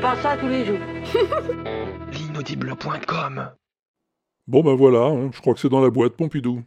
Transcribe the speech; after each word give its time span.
pas 0.00 0.20
ça 0.22 0.36
tous 0.36 0.48
les 0.48 0.64
jours. 0.64 0.78
L'inaudible.com 2.12 3.50
Bon 4.46 4.62
ben 4.62 4.74
voilà, 4.74 5.04
hein, 5.04 5.30
je 5.32 5.40
crois 5.40 5.54
que 5.54 5.60
c'est 5.60 5.68
dans 5.68 5.80
la 5.80 5.90
boîte, 5.90 6.14
Pompidou. 6.14 6.62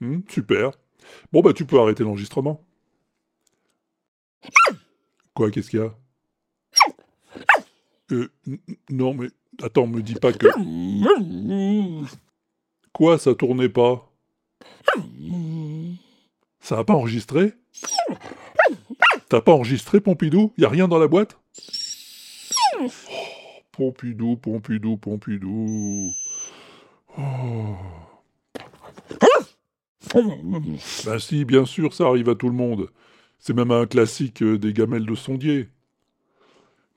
Hmm, 0.00 0.20
super. 0.28 0.70
Bon 1.32 1.40
bah 1.40 1.52
tu 1.52 1.66
peux 1.66 1.78
arrêter 1.78 2.04
l'enregistrement. 2.04 2.64
Quoi, 5.34 5.50
qu'est-ce 5.50 5.70
qu'il 5.70 5.80
y 5.80 5.82
a? 5.82 5.94
Euh, 8.12 8.28
non 8.88 9.14
mais 9.14 9.28
attends, 9.62 9.86
me 9.86 10.00
dis 10.00 10.14
pas 10.14 10.32
que... 10.32 10.48
Quoi, 12.92 13.18
ça 13.18 13.34
tournait 13.34 13.68
pas? 13.68 14.10
Ça 16.60 16.78
a 16.78 16.84
pas 16.84 16.94
enregistré? 16.94 17.54
T'as 19.30 19.40
pas 19.40 19.52
enregistré, 19.52 20.00
Pompidou? 20.00 20.52
Y 20.58 20.64
a 20.64 20.68
rien 20.68 20.88
dans 20.88 20.98
la 20.98 21.06
boîte? 21.06 21.38
Oh, 22.80 22.88
Pompidou, 23.70 24.36
Pompidou, 24.36 24.96
Pompidou. 24.96 26.10
Oh. 27.16 27.76
Ben 31.04 31.18
si, 31.20 31.44
bien 31.44 31.64
sûr, 31.64 31.94
ça 31.94 32.06
arrive 32.06 32.28
à 32.28 32.34
tout 32.34 32.48
le 32.48 32.56
monde. 32.56 32.90
C'est 33.38 33.52
même 33.52 33.70
un 33.70 33.86
classique 33.86 34.42
euh, 34.42 34.58
des 34.58 34.72
gamelles 34.72 35.06
de 35.06 35.14
sondier. 35.14 35.68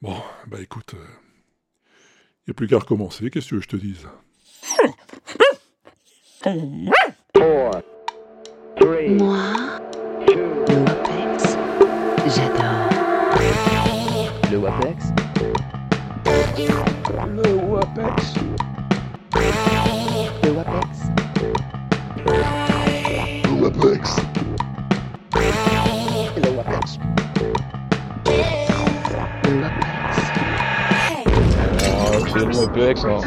Bon, 0.01 0.15
bah 0.47 0.59
écoute, 0.59 0.95
il 0.95 2.49
n'y 2.49 2.51
a 2.51 2.53
plus 2.55 2.67
qu'à 2.67 2.79
recommencer, 2.79 3.29
qu'est-ce 3.29 3.51
que 3.51 3.61
je 3.61 3.67
te 3.67 3.75
dise? 3.75 4.07
Moi, 8.83 9.61
Lou 14.53 14.67
Apex. 14.67 15.11
Lou 17.25 17.77
Apex. 17.77 18.35
Lou 20.43 20.59
Apex. 20.59 20.89
Lou 23.49 23.65
Apex. 23.65 24.15
Lou 26.37 26.59
Apex. 26.59 26.99
Lou 29.47 29.65
Apex. 29.65 30.19
Oh, 31.89 32.25
c'est 32.31 32.45
Lou 32.45 32.61
Apex, 32.61 33.03
non 33.03 33.21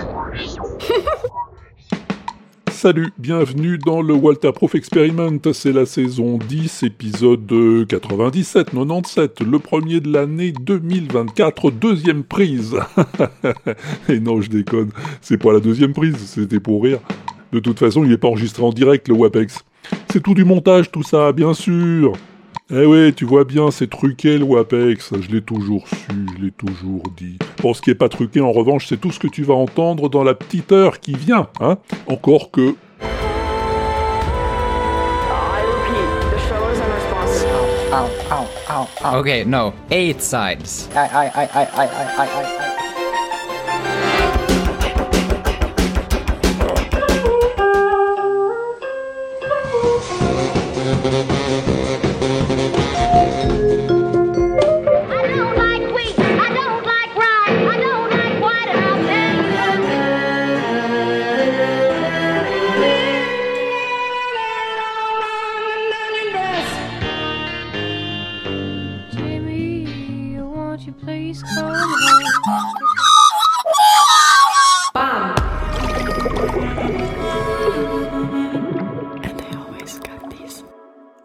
Salut, 2.77 3.11
bienvenue 3.17 3.79
dans 3.79 4.03
le 4.03 4.13
Walter 4.13 4.53
Proof 4.53 4.75
Experiment, 4.75 5.39
c'est 5.55 5.73
la 5.73 5.87
saison 5.87 6.37
10, 6.37 6.83
épisode 6.83 7.51
euh, 7.51 7.87
97, 7.87 8.67
97, 8.75 9.41
le 9.41 9.59
premier 9.59 10.01
de 10.01 10.13
l'année 10.13 10.53
2024, 10.53 11.71
deuxième 11.71 12.23
prise. 12.23 12.77
Et 14.11 14.21
non, 14.21 14.43
je 14.43 14.51
déconne, 14.51 14.91
c'est 15.23 15.39
pas 15.39 15.55
la 15.55 15.61
deuxième 15.61 15.95
prise, 15.95 16.19
c'était 16.19 16.61
pour 16.61 16.83
rire. 16.83 16.99
De 17.51 17.61
toute 17.61 17.79
façon, 17.79 18.05
il 18.05 18.11
n'est 18.11 18.19
pas 18.19 18.29
enregistré 18.29 18.63
en 18.63 18.75
direct, 18.75 19.09
le 19.09 19.15
WAPEX. 19.15 19.61
C'est 20.13 20.23
tout 20.23 20.35
du 20.35 20.45
montage, 20.45 20.91
tout 20.91 21.03
ça, 21.03 21.33
bien 21.33 21.55
sûr. 21.55 22.13
Eh 22.69 22.85
ouais, 22.85 23.13
tu 23.13 23.25
vois 23.25 23.45
bien, 23.45 23.71
c'est 23.71 23.89
truqué 23.89 24.39
le 24.39 24.45
WAPEX, 24.45 25.13
je 25.21 25.31
l'ai 25.31 25.41
toujours 25.41 25.87
su, 25.87 26.27
je 26.37 26.45
l'ai 26.47 26.51
toujours 26.51 27.05
dit. 27.17 27.39
Bon, 27.63 27.73
ce 27.73 27.81
qui 27.81 27.91
est 27.91 27.95
pas 27.95 28.09
truqué, 28.09 28.41
en 28.41 28.51
revanche, 28.51 28.87
c'est 28.89 28.97
tout 28.97 29.13
ce 29.13 29.21
que 29.21 29.29
tu 29.29 29.45
vas 29.45 29.55
entendre 29.55 30.09
dans 30.09 30.25
la 30.25 30.35
petite 30.35 30.73
heure 30.73 30.99
qui 30.99 31.13
vient, 31.13 31.47
hein. 31.61 31.79
Encore 32.09 32.51
que... 32.51 32.75
I 33.01 33.05
repeat, 35.63 36.09
the 36.33 36.39
show 36.49 36.59
is 36.73 36.81
unresponsive. 36.81 37.47
Ow, 37.93 38.09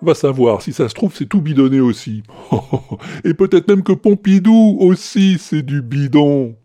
Va 0.02 0.16
savoir, 0.16 0.64
si 0.64 0.74
ça 0.74 0.90
se 0.90 0.96
trouve, 0.96 1.14
c'est 1.16 1.28
tout 1.28 1.42
bidonné 1.42 1.80
aussi. 1.80 2.24
Et 3.24 3.36
peut-être 3.36 3.68
même 3.68 3.84
que 3.84 3.94
Pompidou 3.94 4.78
aussi, 4.80 5.38
c'est 5.40 5.62
du 5.62 5.84
bidon. 5.84 6.56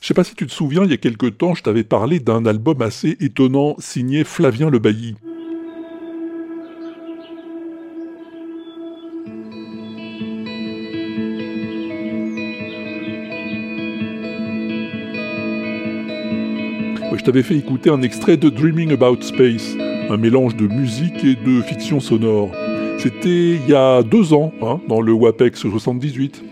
Je 0.00 0.14
sais 0.14 0.14
pas 0.14 0.24
si 0.24 0.34
tu 0.34 0.46
te 0.46 0.52
souviens, 0.52 0.84
il 0.84 0.90
y 0.90 0.94
a 0.94 0.96
quelque 0.96 1.26
temps, 1.26 1.54
je 1.54 1.62
t'avais 1.62 1.84
parlé 1.84 2.18
d'un 2.18 2.46
album 2.46 2.82
assez 2.82 3.16
étonnant 3.20 3.76
signé 3.78 4.24
Flavien 4.24 4.70
Le 4.70 4.78
Bailly. 4.78 5.14
T'avais 17.28 17.42
fait 17.42 17.58
écouter 17.58 17.90
un 17.90 18.00
extrait 18.00 18.38
de 18.38 18.48
Dreaming 18.48 18.90
About 18.94 19.20
Space, 19.20 19.76
un 20.08 20.16
mélange 20.16 20.56
de 20.56 20.66
musique 20.66 21.22
et 21.24 21.34
de 21.34 21.60
fiction 21.60 22.00
sonore. 22.00 22.50
C'était 22.96 23.56
il 23.56 23.68
y 23.68 23.74
a 23.74 24.02
deux 24.02 24.32
ans, 24.32 24.50
hein, 24.62 24.80
dans 24.88 25.02
le 25.02 25.12
WAPEX 25.12 25.60
78. 25.60 26.42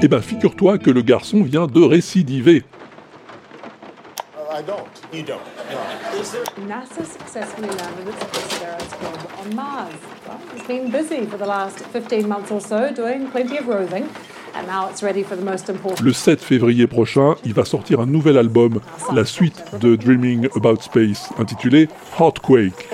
Eh 0.00 0.06
ben, 0.06 0.20
figure-toi 0.20 0.78
que 0.78 0.92
le 0.92 1.02
garçon 1.02 1.42
vient 1.42 1.66
de 1.66 1.80
récidiver. 1.80 2.62
Don't. 4.64 5.59
NASA 5.70 7.04
successfully 7.04 7.68
landed 7.68 8.08
its 8.08 8.24
Perseverance 8.24 8.94
probe 8.94 9.30
on 9.40 9.54
Mars. 9.54 9.94
Well, 10.26 10.40
it's 10.54 10.66
been 10.66 10.90
busy 10.90 11.26
for 11.26 11.36
the 11.36 11.46
last 11.46 11.78
15 11.78 12.28
months 12.28 12.50
or 12.50 12.60
so, 12.60 12.92
doing 12.92 13.28
plenty 13.30 13.58
of 13.58 13.66
roving, 13.66 14.08
and 14.54 14.66
now 14.66 14.88
it's 14.88 15.02
ready 15.02 15.22
for 15.22 15.36
the 15.36 15.44
most 15.44 15.68
important. 15.68 16.00
Le 16.00 16.12
7 16.12 16.40
février 16.40 16.86
prochain, 16.86 17.36
il 17.44 17.54
va 17.54 17.64
sortir 17.64 18.00
un 18.00 18.06
nouvel 18.06 18.36
album, 18.36 18.80
la 19.12 19.24
suite 19.24 19.62
de 19.80 19.96
Dreaming 19.96 20.48
About 20.56 20.82
Space, 20.82 21.30
intitulé 21.38 21.88
Heartquake. 22.18 22.88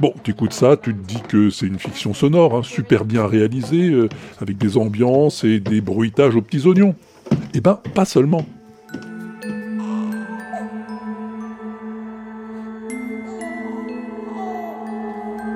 Bon, 0.00 0.14
t'écoutes 0.22 0.52
ça, 0.52 0.76
tu 0.76 0.94
te 0.94 1.06
dis 1.06 1.20
que 1.28 1.50
c'est 1.50 1.66
une 1.66 1.78
fiction 1.78 2.14
sonore, 2.14 2.56
hein, 2.56 2.62
super 2.62 3.04
bien 3.04 3.26
réalisée, 3.26 3.90
euh, 3.90 4.08
avec 4.40 4.58
des 4.58 4.76
ambiances 4.76 5.44
et 5.44 5.60
des 5.60 5.80
bruitages 5.80 6.36
aux 6.36 6.42
petits 6.42 6.66
oignons. 6.66 6.94
Eh 7.54 7.60
ben, 7.60 7.80
pas 7.94 8.04
seulement. 8.04 8.44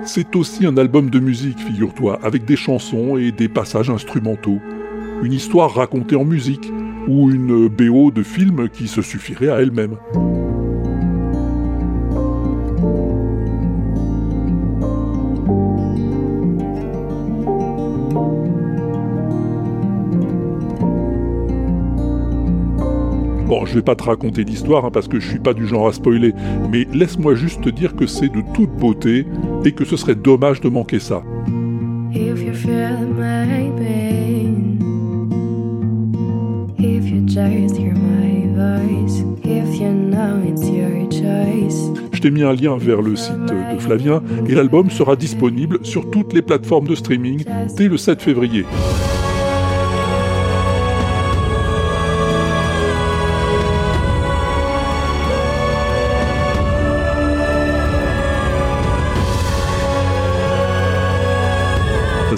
C'est 0.04 0.34
aussi 0.36 0.64
un 0.64 0.76
album 0.78 1.10
de 1.10 1.19
musique, 1.19 1.58
figure-toi, 1.58 2.19
avec 2.22 2.46
des 2.46 2.56
chansons 2.56 3.19
et 3.19 3.31
des 3.31 3.48
passages 3.48 3.90
instrumentaux. 3.90 4.58
Une 5.22 5.32
histoire 5.32 5.74
racontée 5.74 6.16
en 6.16 6.24
musique, 6.24 6.72
ou 7.08 7.31
une 7.31 7.69
BO 7.69 8.10
de 8.10 8.22
film 8.22 8.69
qui 8.69 8.88
se 8.88 9.02
suffirait 9.02 9.48
à 9.48 9.60
elle-même. 9.60 9.96
Je 23.69 23.75
vais 23.75 23.82
pas 23.82 23.94
te 23.94 24.05
raconter 24.05 24.44
l'histoire 24.44 24.85
hein, 24.85 24.91
parce 24.91 25.09
que 25.09 25.20
je 25.20 25.29
suis 25.29 25.38
pas 25.38 25.55
du 25.55 25.67
genre 25.67 25.88
à 25.88 25.93
spoiler, 25.93 26.35
mais 26.70 26.87
laisse-moi 26.93 27.35
juste 27.35 27.61
te 27.62 27.69
dire 27.69 27.94
que 27.94 28.06
c'est 28.06 28.29
de 28.29 28.43
toute 28.55 28.70
beauté 28.70 29.26
et 29.65 29.73
que 29.73 29.85
ce 29.85 29.97
serait 29.97 30.15
dommage 30.15 30.61
de 30.61 30.69
manquer 30.69 30.99
ça. 30.99 31.23
If 32.12 32.43
you 32.43 32.55
feel 32.55 33.06
my 33.17 33.70
pain, 33.76 34.79
if 36.79 37.05
you 37.09 37.23
just 37.26 37.76
hear 37.76 37.94
my 37.94 38.47
voice, 38.55 39.23
if 39.44 39.79
you 39.79 39.93
now, 39.93 40.38
it's 40.43 40.67
your 40.69 41.06
choice. 41.11 41.93
Je 42.12 42.20
t'ai 42.20 42.31
mis 42.31 42.43
un 42.43 42.55
lien 42.55 42.76
vers 42.79 43.03
le 43.03 43.15
site 43.15 43.35
de 43.47 43.79
Flavien 43.79 44.23
et 44.49 44.55
l'album 44.55 44.91
sera 44.91 45.15
disponible 45.15 45.79
sur 45.85 46.11
toutes 46.11 46.32
les 46.32 46.43
plateformes 46.43 46.88
de 46.88 46.94
streaming 46.94 47.44
dès 47.76 47.88
le 47.88 47.97
7 47.97 48.23
février. 48.23 48.65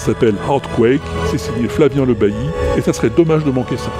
S'appelle 0.01 0.35
Heartquake, 0.49 1.01
c'est 1.31 1.39
signé 1.39 1.69
Flavien 1.69 2.05
Le 2.05 2.15
Bailly 2.15 2.35
et 2.77 2.81
ça 2.81 2.93
serait 2.93 3.11
dommage 3.11 3.45
de 3.45 3.51
manquer 3.51 3.77
ça. 3.77 3.91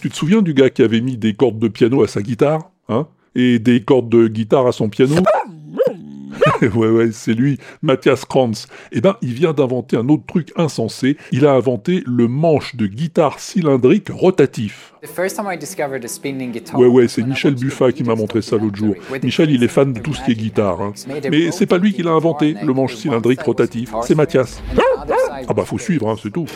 Tu 0.00 0.10
te 0.10 0.16
souviens 0.16 0.40
du 0.40 0.54
gars 0.54 0.70
qui 0.70 0.82
avait 0.82 1.00
mis 1.00 1.16
des 1.16 1.34
cordes 1.34 1.58
de 1.58 1.66
piano 1.66 2.04
à 2.04 2.08
sa 2.08 2.22
guitare 2.22 2.70
hein? 2.88 3.08
Et 3.34 3.58
des 3.58 3.82
cordes 3.82 4.08
de 4.08 4.28
guitare 4.28 4.66
à 4.68 4.72
son 4.72 4.88
piano? 4.88 5.16
Ouais, 6.74 6.88
ouais, 6.88 7.08
c'est 7.12 7.34
lui, 7.34 7.58
Mathias 7.82 8.24
Kranz. 8.24 8.66
Eh 8.92 9.00
ben, 9.00 9.16
il 9.22 9.32
vient 9.34 9.52
d'inventer 9.52 9.96
un 9.96 10.08
autre 10.08 10.24
truc 10.26 10.52
insensé. 10.56 11.16
Il 11.32 11.46
a 11.46 11.52
inventé 11.52 12.02
le 12.06 12.28
manche 12.28 12.76
de 12.76 12.86
guitare 12.86 13.38
cylindrique 13.40 14.08
rotatif. 14.10 14.94
Ouais, 16.78 16.86
ouais, 16.86 17.08
c'est 17.08 17.22
Michel 17.22 17.54
Buffat 17.54 17.92
qui 17.92 18.02
m'a 18.04 18.14
montré 18.14 18.42
ça 18.42 18.56
l'autre 18.56 18.76
jour. 18.76 18.94
Michel, 19.22 19.50
il 19.50 19.62
est 19.62 19.68
fan 19.68 19.92
de 19.92 20.00
tout 20.00 20.14
ce 20.14 20.24
qui 20.24 20.32
est 20.32 20.34
guitare. 20.34 20.80
hein. 20.80 20.92
Mais 21.30 21.50
c'est 21.52 21.66
pas 21.66 21.78
lui 21.78 21.92
qui 21.92 22.02
l'a 22.02 22.12
inventé, 22.12 22.54
le 22.62 22.72
manche 22.72 22.94
cylindrique 22.94 23.42
rotatif. 23.42 23.92
C'est 24.02 24.14
Mathias. 24.14 24.62
Ah 25.48 25.52
bah, 25.54 25.64
faut 25.64 25.78
suivre, 25.78 26.08
hein, 26.08 26.16
c'est 26.20 26.32
tout. 26.32 26.46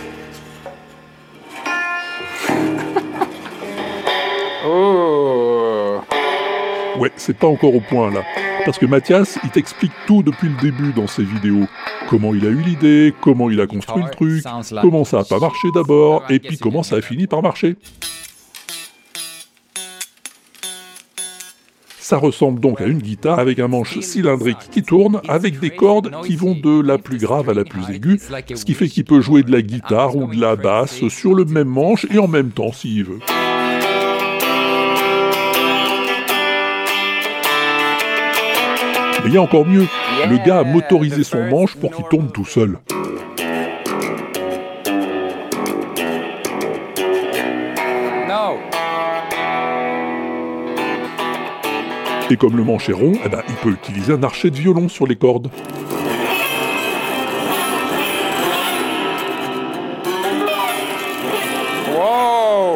Oh. 4.66 6.00
Ouais, 6.98 7.10
c'est 7.16 7.36
pas 7.36 7.46
encore 7.46 7.74
au 7.74 7.80
point 7.80 8.10
là. 8.10 8.22
Parce 8.64 8.78
que 8.78 8.86
Mathias, 8.86 9.38
il 9.42 9.50
t'explique 9.50 9.92
tout 10.06 10.22
depuis 10.22 10.48
le 10.48 10.56
début 10.60 10.92
dans 10.92 11.06
ses 11.06 11.24
vidéos. 11.24 11.66
Comment 12.08 12.34
il 12.34 12.44
a 12.46 12.50
eu 12.50 12.60
l'idée, 12.60 13.14
comment 13.20 13.50
il 13.50 13.60
a 13.60 13.66
construit 13.66 14.02
le 14.02 14.10
truc, 14.10 14.44
comment 14.80 15.04
ça 15.04 15.20
a 15.20 15.24
pas 15.24 15.38
marché 15.38 15.68
d'abord, 15.74 16.24
et 16.28 16.38
puis 16.38 16.58
comment 16.58 16.82
ça 16.82 16.96
a 16.96 17.00
fini 17.00 17.26
par 17.26 17.42
marcher. 17.42 17.76
Ça 21.98 22.16
ressemble 22.16 22.58
donc 22.58 22.80
à 22.80 22.86
une 22.86 22.98
guitare 22.98 23.38
avec 23.38 23.60
un 23.60 23.68
manche 23.68 24.00
cylindrique 24.00 24.58
qui 24.72 24.82
tourne, 24.82 25.20
avec 25.28 25.60
des 25.60 25.70
cordes 25.70 26.10
qui 26.26 26.34
vont 26.34 26.56
de 26.56 26.82
la 26.82 26.98
plus 26.98 27.18
grave 27.18 27.48
à 27.48 27.54
la 27.54 27.64
plus 27.64 27.88
aiguë, 27.88 28.18
ce 28.18 28.64
qui 28.64 28.74
fait 28.74 28.88
qu'il 28.88 29.04
peut 29.04 29.20
jouer 29.20 29.44
de 29.44 29.52
la 29.52 29.62
guitare 29.62 30.16
ou 30.16 30.26
de 30.26 30.40
la 30.40 30.56
basse 30.56 31.06
sur 31.08 31.34
le 31.34 31.44
même 31.44 31.68
manche 31.68 32.06
et 32.12 32.18
en 32.18 32.26
même 32.26 32.50
temps 32.50 32.72
s'il 32.72 33.04
veut. 33.04 33.20
Mais 39.22 39.30
il 39.30 39.34
y 39.34 39.36
a 39.36 39.42
encore 39.42 39.66
mieux, 39.66 39.86
le 40.28 40.44
gars 40.46 40.60
a 40.60 40.64
motorisé 40.64 41.24
son 41.24 41.42
manche 41.44 41.76
pour 41.76 41.90
qu'il 41.90 42.04
tourne 42.06 42.30
tout 42.30 42.44
seul. 42.44 42.78
Et 52.32 52.36
comme 52.36 52.56
le 52.56 52.62
manche 52.62 52.88
est 52.88 52.92
rond, 52.92 53.14
eh 53.24 53.28
ben, 53.28 53.42
il 53.48 53.54
peut 53.56 53.70
utiliser 53.70 54.12
un 54.12 54.22
archet 54.22 54.50
de 54.50 54.56
violon 54.56 54.88
sur 54.88 55.04
les 55.06 55.16
cordes. 55.16 55.50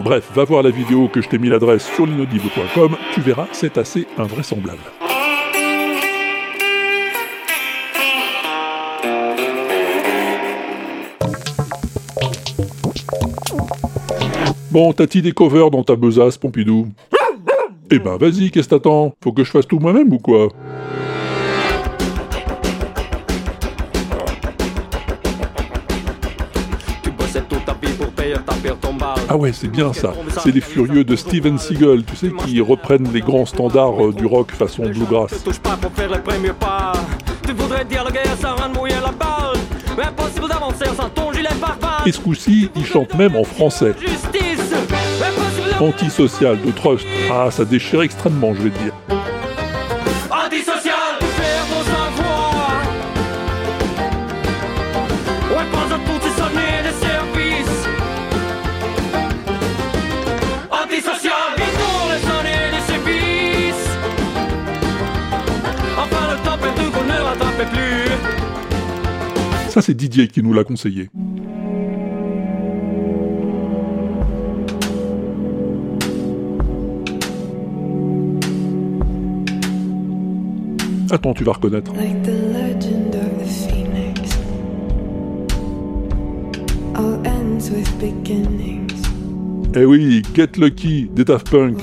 Bref, 0.03 0.29
va 0.35 0.45
voir 0.45 0.63
la 0.63 0.71
vidéo 0.71 1.09
que 1.09 1.23
je 1.23 1.29
t'ai 1.29 1.39
mis 1.39 1.49
l'adresse 1.49 1.87
sur 1.87 2.05
l'inaudible.com, 2.05 2.97
tu 3.15 3.21
verras, 3.23 3.47
c'est 3.53 3.79
assez 3.79 4.07
invraisemblable. 4.19 4.83
Bon, 14.75 14.93
t'as-tu 14.93 15.23
des 15.23 15.31
covers 15.31 15.71
dans 15.71 15.85
ta 15.85 15.95
besace, 15.95 16.37
Pompidou? 16.37 16.89
Eh 17.93 18.01
ben 18.01 18.17
vas-y, 18.17 18.51
qu'est-ce 18.51 18.69
que 18.69 18.75
t'attends? 18.75 19.15
Faut 19.23 19.31
que 19.31 19.45
je 19.45 19.51
fasse 19.53 19.69
tout 19.69 19.79
moi-même 19.79 20.13
ou 20.13 20.19
quoi? 20.19 20.49
Ah 29.29 29.37
ouais, 29.37 29.53
c'est 29.53 29.69
bien 29.69 29.93
ça. 29.93 30.13
C'est 30.43 30.53
les 30.53 30.61
furieux 30.61 31.05
de 31.05 31.15
Steven 31.15 31.57
Seagal, 31.57 32.03
tu 32.03 32.17
sais, 32.17 32.33
qui 32.45 32.61
reprennent 32.61 33.13
les 33.13 33.21
grands 33.21 33.47
standards 33.47 34.07
euh, 34.07 34.13
du 34.13 34.27
rock 34.27 34.51
façon 34.51 34.89
bluegrass. 34.89 35.45
Et 42.07 42.13
ce 42.13 42.21
coup-ci, 42.21 42.71
ils 42.75 42.85
chantent 42.85 43.15
même 43.15 43.37
en 43.37 43.45
français. 43.45 43.95
Antisocial 45.81 46.57
de 46.63 46.71
Trust. 46.71 47.07
Ah, 47.31 47.51
ça 47.51 47.65
déchire 47.65 48.03
extrêmement, 48.03 48.55
je 48.55 48.63
vais 48.63 48.71
te 48.71 48.79
dire. 48.79 48.93
Antisocial. 50.31 51.19
Faire 51.21 51.67
ton 51.67 51.83
savoir. 51.85 52.83
Ouais, 55.51 55.67
pas 55.73 55.95
à 55.95 55.99
tout 55.99 56.21
ces 56.23 56.35
sonner 56.41 56.75
des 56.85 56.97
services. 57.05 57.89
Antisocial. 60.71 61.51
Il 61.57 61.63
pour 61.79 62.05
les 62.13 62.21
sonner 62.21 62.61
des 62.71 62.85
services. 62.93 63.89
Enfin, 65.99 66.25
le 66.33 66.37
temps 66.45 66.59
perdu 66.59 66.91
qu'on 66.91 67.05
ne 67.05 67.19
rattrape 67.21 67.65
plus. 67.73 68.11
Ça, 69.71 69.83
c'est 69.83 69.95
Didier 69.95 70.29
qui 70.29 70.41
nous 70.43 70.53
l'a 70.53 70.63
conseillé. 70.63 71.11
Attends, 81.15 81.33
tu 81.33 81.45
vas 81.45 81.53
reconnaître. 81.53 81.93
Eh 89.77 89.85
oui, 89.85 90.23
Get 90.35 90.49
Lucky 90.59 91.09
des 91.15 91.25
Daft 91.25 91.51
Punk. 91.51 91.79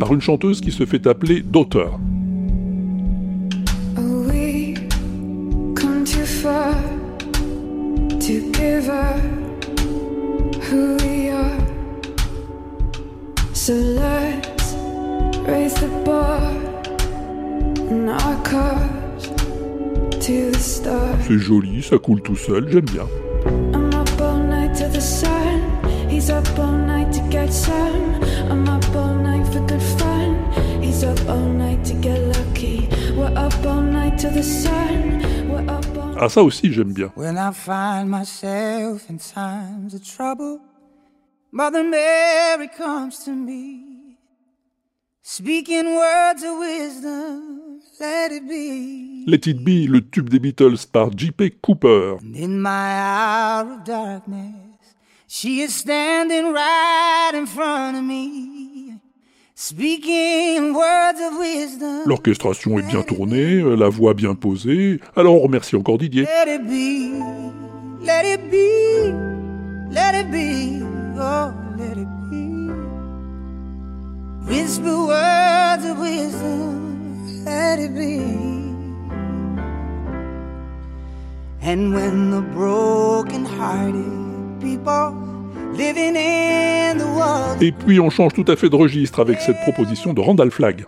Par 0.00 0.14
une 0.14 0.20
chanteuse 0.22 0.62
qui 0.62 0.72
se 0.72 0.86
fait 0.86 1.06
appeler 1.06 1.42
Daughter. 1.42 1.88
Raise 15.46 15.74
the 15.74 15.88
bar 16.04 16.40
in 17.90 18.08
our 18.08 18.42
cars 18.42 19.28
to 20.24 20.50
the 20.50 20.58
stars. 20.58 21.16
C'est 21.26 21.38
joli, 21.38 21.82
ça 21.82 21.98
coule 21.98 22.20
tout 22.22 22.36
seul, 22.36 22.68
j'aime 22.70 22.84
bien. 22.86 23.06
I'm 23.74 23.92
up 23.94 24.20
all 24.20 24.38
night 24.38 24.74
to 24.76 24.88
the 24.88 25.00
sun. 25.00 25.60
He's 26.08 26.30
up 26.30 26.46
all 26.58 26.72
night 26.72 27.12
to 27.12 27.20
get 27.30 27.52
some. 27.52 28.20
I'm 28.50 28.68
up 28.68 28.84
all 28.94 29.14
night 29.14 29.46
for 29.52 29.60
good 29.66 29.82
fun. 29.98 30.36
He's 30.82 31.04
up 31.04 31.18
all 31.28 31.38
night 31.40 31.84
to 31.86 31.94
get 31.94 32.18
lucky. 32.36 32.88
We're 33.16 33.32
up 33.36 33.54
all 33.64 33.80
night 33.82 34.18
to 34.18 34.28
the 34.30 34.42
sun. 34.42 35.22
We're 35.48 35.68
up 35.68 35.84
all 35.96 36.16
Ah, 36.18 36.28
ça 36.28 36.42
aussi, 36.42 36.72
j'aime 36.72 36.92
bien. 36.92 37.10
When 37.14 37.36
I 37.36 37.52
find 37.52 38.08
myself 38.08 39.08
in 39.10 39.18
times 39.18 39.94
of 39.94 40.02
trouble, 40.02 40.60
Mother 41.52 41.84
Mary 41.84 42.68
comes 42.68 43.24
to 43.24 43.32
me, 43.32 43.85
let 47.98 48.30
it 48.30 48.48
be. 48.48 49.24
Let 49.26 49.46
It 49.48 49.64
Be, 49.64 49.88
le 49.88 50.00
tube 50.00 50.28
des 50.28 50.38
Beatles 50.38 50.86
par 50.90 51.10
J.P. 51.16 51.56
Cooper. 51.60 52.18
And 52.22 52.36
in 52.36 52.60
my 52.60 52.70
hour 52.70 53.72
of 53.72 53.84
darkness, 53.84 54.54
she 55.26 55.62
is 55.62 55.74
standing 55.74 56.52
right 56.52 57.32
in 57.34 57.46
front 57.46 57.96
of 57.96 58.04
me, 58.04 59.00
speaking 59.56 60.74
words 60.74 61.18
of 61.20 61.36
wisdom. 61.40 62.04
L'orchestration 62.06 62.78
est 62.78 62.86
bien 62.86 63.02
tournée, 63.02 63.62
euh, 63.62 63.74
la 63.74 63.88
voix 63.88 64.14
bien 64.14 64.36
posée. 64.36 65.00
Alors 65.16 65.34
on 65.34 65.40
remercie 65.40 65.74
encore 65.74 65.98
Didier. 65.98 66.22
Let 66.22 66.54
it 66.54 66.62
be, 66.68 67.20
let 68.00 68.24
it 68.24 68.48
be, 68.48 69.12
let 69.90 70.14
it 70.14 70.30
be, 70.30 70.84
oh, 71.18 71.52
let 71.76 71.96
it 71.98 72.06
be. 72.30 72.45
Et 87.60 87.72
puis 87.72 87.98
on 87.98 88.08
change 88.08 88.34
tout 88.34 88.44
à 88.46 88.54
fait 88.54 88.68
de 88.68 88.76
registre 88.76 89.18
avec 89.18 89.40
cette 89.40 89.60
proposition 89.62 90.14
de 90.14 90.20
Randall 90.20 90.52
Flagg. 90.52 90.86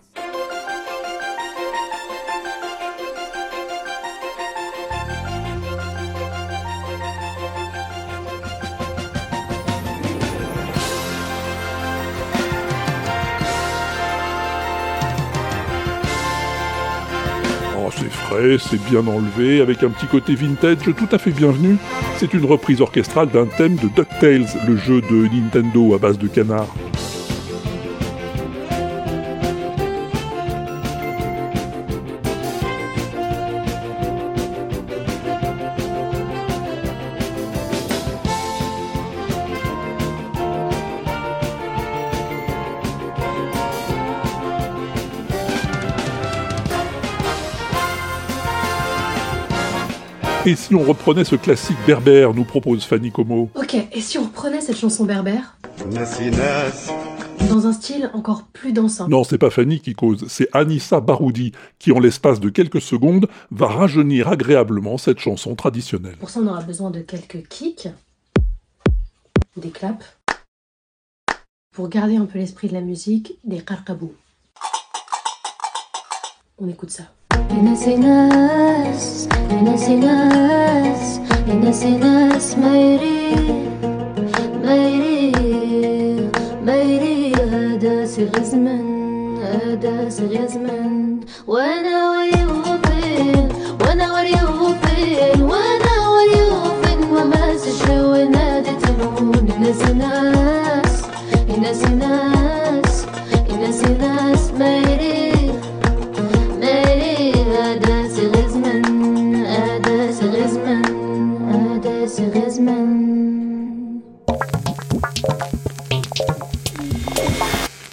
Oh, 17.89 17.91
c'est 17.97 18.13
frais, 18.13 18.59
c'est 18.59 18.83
bien 18.91 19.07
enlevé, 19.07 19.63
avec 19.63 19.83
un 19.83 19.89
petit 19.89 20.07
côté 20.07 20.35
vintage 20.35 20.77
tout 20.83 21.09
à 21.11 21.17
fait 21.17 21.31
bienvenu. 21.31 21.79
C'est 22.19 22.35
une 22.35 22.45
reprise 22.45 22.83
orchestrale 22.83 23.31
d'un 23.31 23.47
thème 23.47 23.77
de 23.77 23.89
DuckTales, 23.89 24.47
le 24.67 24.77
jeu 24.77 25.01
de 25.01 25.27
Nintendo 25.35 25.95
à 25.95 25.99
base 25.99 26.19
de 26.19 26.29
canards. 26.29 26.69
Et 50.49 50.57
si 50.57 50.75
on 50.75 50.83
reprenait 50.83 51.25
ce 51.25 51.37
classique 51.37 51.77
berbère, 51.87 52.33
nous 52.33 52.45
propose 52.45 52.83
Fanny 52.83 53.13
Como 53.13 53.51
Ok, 53.55 53.75
et 53.75 54.01
si 54.01 54.17
on 54.17 54.25
reprenait 54.25 54.63
cette 54.63 54.79
chanson 54.79 55.05
berbère 55.05 55.59
dans 57.51 57.67
un 57.67 57.73
style 57.75 58.11
encore 58.15 58.45
plus 58.45 58.73
dansant 58.73 59.09
Non, 59.09 59.25
c'est 59.25 59.37
pas 59.37 59.51
Fanny 59.51 59.81
qui 59.81 59.93
cause, 59.93 60.25
c'est 60.29 60.49
Anissa 60.55 61.01
Baroudi 61.01 61.53
qui, 61.79 61.93
en 61.93 61.99
l'espace 61.99 62.41
de 62.41 62.49
quelques 62.49 62.81
secondes, 62.81 63.29
va 63.51 63.67
rajeunir 63.67 64.29
agréablement 64.29 64.97
cette 64.97 65.19
chanson 65.19 65.55
traditionnelle. 65.55 66.17
Pour 66.17 66.31
ça, 66.31 66.41
on 66.41 66.47
aura 66.47 66.63
besoin 66.63 66.91
de 66.91 67.01
quelques 67.01 67.47
kicks, 67.49 67.91
des 69.59 69.69
claps, 69.69 70.17
pour 71.75 71.91
garder 71.91 72.17
un 72.17 72.25
peu 72.25 72.39
l'esprit 72.39 72.69
de 72.69 72.75
la 72.75 72.81
musique, 72.81 73.35
des 73.45 73.61
qarqabous. 73.61 74.15
On 76.57 76.69
écoute 76.71 76.91
ça. 76.91 77.05
ناسي 77.65 77.97
ناس 77.97 79.29
ناسي 79.65 79.97
ناس 79.97 81.21
ناسي 81.65 81.91
ناس 81.91 82.59
ما 82.59 82.77
يريد 82.77 83.69
ما 84.65 84.75
يريد 84.77 86.37
ما 86.67 86.75
يريد 86.77 87.41
هذا 87.41 88.07
هذا 89.43 90.09
وأنا 91.47 92.11
وأنا 93.91 94.13
وأنا 94.13 94.17
نادي 98.25 98.71
ناس 101.61 103.07
ناس 103.61 103.83
ناس 104.01 104.51
ما 104.59 104.77
يريد 104.77 105.08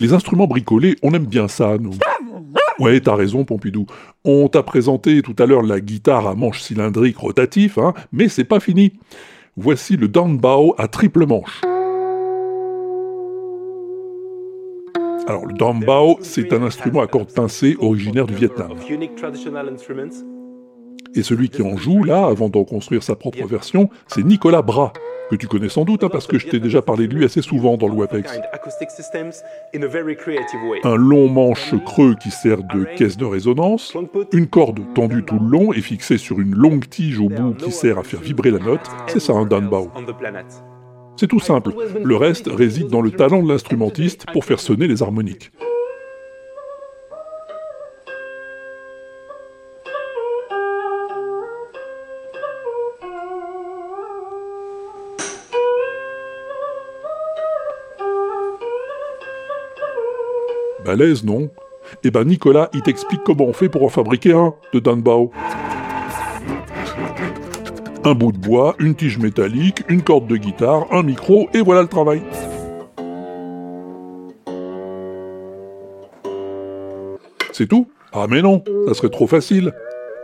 Les 0.06 0.14
instruments 0.14 0.46
bricolés, 0.46 0.98
on 1.02 1.16
aime 1.16 1.26
bien 1.26 1.48
ça, 1.48 1.80
nous. 1.80 1.94
Ouais, 2.78 3.00
t'as 3.00 3.16
raison, 3.16 3.44
Pompidou. 3.44 3.88
On 4.24 4.48
t'a 4.50 4.62
présenté 4.62 5.24
tout 5.24 5.36
à 5.40 5.48
l'heure 5.48 5.64
la 5.64 5.80
guitare 5.80 6.28
à 6.28 6.36
manche 6.36 6.62
cylindrique 6.62 7.18
rotatif, 7.18 7.80
hein, 7.80 7.96
mais 8.12 8.30
c'est 8.30 8.44
pas 8.44 8.60
fini. 8.60 8.94
Voici 9.58 9.98
le 9.98 10.08
downbow 10.08 10.76
à 10.78 10.88
triple 10.88 11.26
manche. 11.26 11.60
Alors, 15.26 15.48
le 15.48 15.54
downbow, 15.54 16.20
c'est 16.22 16.54
un 16.54 16.62
instrument 16.62 17.02
à 17.02 17.08
cordes 17.08 17.34
pincées 17.34 17.76
originaire 17.80 18.28
du 18.28 18.36
Vietnam. 18.36 18.74
Et 21.16 21.24
celui 21.24 21.50
qui 21.50 21.62
en 21.62 21.78
joue, 21.78 22.04
là, 22.04 22.26
avant 22.26 22.50
d'en 22.50 22.66
construire 22.66 23.02
sa 23.02 23.16
propre 23.16 23.46
version, 23.48 23.90
c'est 24.08 24.24
Nicolas 24.24 24.62
Bras, 24.62 24.92
que 25.30 25.38
tu 25.38 25.48
connais 25.48 25.70
sans 25.70 25.86
doute, 25.86 26.04
hein, 26.04 26.10
parce 26.12 26.28
que 26.28 26.38
je 26.38 26.48
t'ai 26.48 26.60
déjà 26.60 26.82
parlé 26.82 27.08
de 27.08 27.16
lui 27.16 27.24
assez 27.24 27.42
souvent 27.42 27.78
dans 27.78 27.88
le 27.88 27.94
way. 27.94 28.08
Un 30.84 30.96
long 30.96 31.30
manche 31.30 31.74
creux 31.86 32.16
qui 32.22 32.32
sert 32.32 32.64
de 32.64 32.84
caisse 32.98 33.16
de 33.16 33.26
résonance, 33.26 33.96
une 34.34 34.48
corde 34.48 34.82
tendue 34.94 35.24
tout 35.24 35.40
le 35.40 35.48
long 35.48 35.74
et 35.74 35.82
fixée 35.82 36.18
sur 36.18 36.40
une 36.40 36.54
longue 36.54 36.88
tige 36.90 37.20
au 37.20 37.30
bout 37.30 37.54
qui 37.54 37.72
sert 37.72 37.98
à 37.98 38.04
faire 38.04 38.20
vibrer 38.20 38.52
la 38.52 38.60
note, 38.60 38.82
c'est 39.08 39.22
ça 39.22 39.34
un 39.34 39.46
downbow. 39.46 39.90
The 40.06 40.18
planet. 40.18 40.46
C'est 41.18 41.28
tout 41.28 41.40
simple, 41.40 41.74
le 42.04 42.16
reste 42.18 42.48
réside 42.48 42.88
dans 42.88 43.02
le 43.02 43.12
talent 43.12 43.42
de 43.42 43.48
l'instrumentiste 43.48 44.26
pour 44.34 44.44
faire 44.44 44.60
sonner 44.60 44.86
les 44.86 45.02
harmoniques. 45.02 45.52
Balèze, 60.86 61.24
non? 61.24 61.50
Eh 62.04 62.12
ben 62.12 62.24
Nicolas, 62.26 62.70
il 62.74 62.84
t'explique 62.84 63.22
comment 63.26 63.46
on 63.46 63.54
fait 63.54 63.70
pour 63.70 63.84
en 63.84 63.90
fabriquer 63.90 64.34
un 64.34 64.54
de 64.72 64.80
Danbao. 64.80 65.32
Un 68.04 68.14
bout 68.14 68.32
de 68.32 68.38
bois, 68.38 68.76
une 68.78 68.94
tige 68.94 69.18
métallique, 69.18 69.84
une 69.90 70.04
corde 70.04 70.28
de 70.28 70.38
guitare, 70.38 70.86
un 70.92 71.02
micro, 71.02 71.50
et 71.56 71.62
voilà 71.62 71.82
le 71.82 71.88
travail. 71.88 72.22
C'est 77.52 77.68
tout? 77.68 77.88
Ah 78.14 78.28
mais 78.30 78.44
non, 78.44 78.64
ça 78.88 78.94
serait 78.94 79.10
trop 79.10 79.26
facile. 79.26 79.74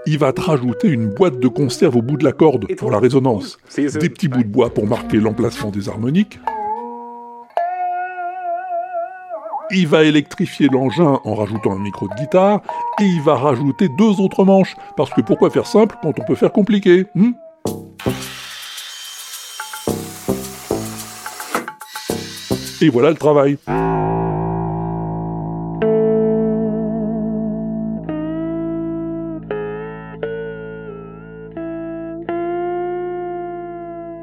Il 0.06 0.20
va 0.20 0.32
te 0.32 0.42
rajouter 0.42 0.90
une 0.90 1.08
boîte 1.08 1.40
de 1.40 1.48
conserve 1.48 1.96
au 1.96 2.02
bout 2.04 2.18
de 2.18 2.24
la 2.24 2.34
corde 2.34 2.68
pour 2.76 2.92
la 2.92 3.00
résonance, 3.00 3.58
des 3.76 4.10
petits 4.10 4.28
bouts 4.28 4.44
de 4.44 4.48
bois 4.48 4.72
pour 4.72 4.86
marquer 4.86 5.18
l'emplacement 5.18 5.72
des 5.72 5.90
harmoniques. 5.90 6.40
Il 9.74 9.88
va 9.88 10.04
électrifier 10.04 10.68
l'engin 10.70 11.22
en 11.24 11.34
rajoutant 11.34 11.72
un 11.72 11.80
micro 11.80 12.10
de 12.10 12.14
guitare, 12.16 12.62
et 13.00 13.06
il 13.06 13.22
va 13.22 13.36
rajouter 13.36 13.88
deux 13.98 14.20
autres 14.20 14.44
manches, 14.44 14.76
parce 14.98 15.10
que 15.12 15.22
pourquoi 15.22 15.50
faire 15.50 15.66
simple 15.66 15.96
quand 16.02 16.20
on 16.20 16.24
peut 16.26 16.36
faire 16.36 16.52
compliqué 16.52 17.06
hmm? 17.16 17.32
Et 22.82 22.90
voilà 22.90 23.12
le 23.12 23.16
travail. 23.16 23.58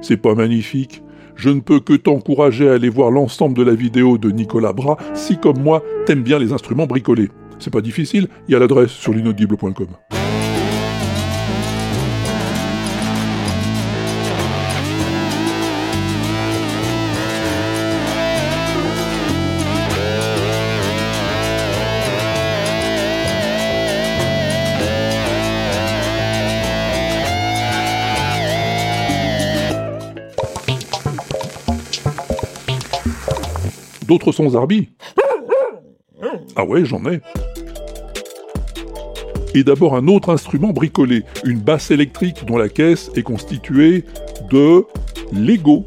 C'est 0.03 0.17
pas 0.17 0.35
magnifique 0.35 1.03
Je 1.39 1.51
ne 1.51 1.61
peux 1.61 1.79
que 1.79 1.93
t'encourager 1.93 2.69
à 2.69 2.73
aller 2.73 2.89
voir 2.89 3.13
l'ensemble 3.13 3.57
de 3.57 3.63
la 3.63 3.77
vidéo 3.77 4.19
de 4.19 4.33
Nicolas 4.33 4.73
Bras 4.73 4.97
si, 5.15 5.39
comme 5.39 5.63
moi, 5.63 5.85
t'aimes 6.05 6.25
bien 6.25 6.41
les 6.41 6.53
instruments 6.53 6.89
bricolés. 6.89 7.31
C'est 7.61 7.73
pas 7.73 7.81
difficile, 7.81 8.27
il 8.49 8.53
y 8.53 8.57
a 8.57 8.59
l'adresse 8.59 8.91
sur 8.91 9.13
l'inaudible.com. 9.13 9.87
D'autres 34.09 34.33
sons 34.33 34.49
Zarbi 34.49 34.89
Ah 36.57 36.65
ouais, 36.65 36.85
j'en 36.87 37.05
ai. 37.05 37.21
Et 39.55 39.63
d'abord 39.63 39.95
un 39.97 40.09
autre 40.09 40.31
instrument 40.31 40.71
bricolé, 40.71 41.25
une 41.45 41.59
basse 41.59 41.91
électrique 41.91 42.47
dont 42.47 42.57
la 42.57 42.71
caisse 42.71 43.11
est 43.15 43.23
constituée 43.23 44.05
de 44.51 44.87
Lego. 45.33 45.85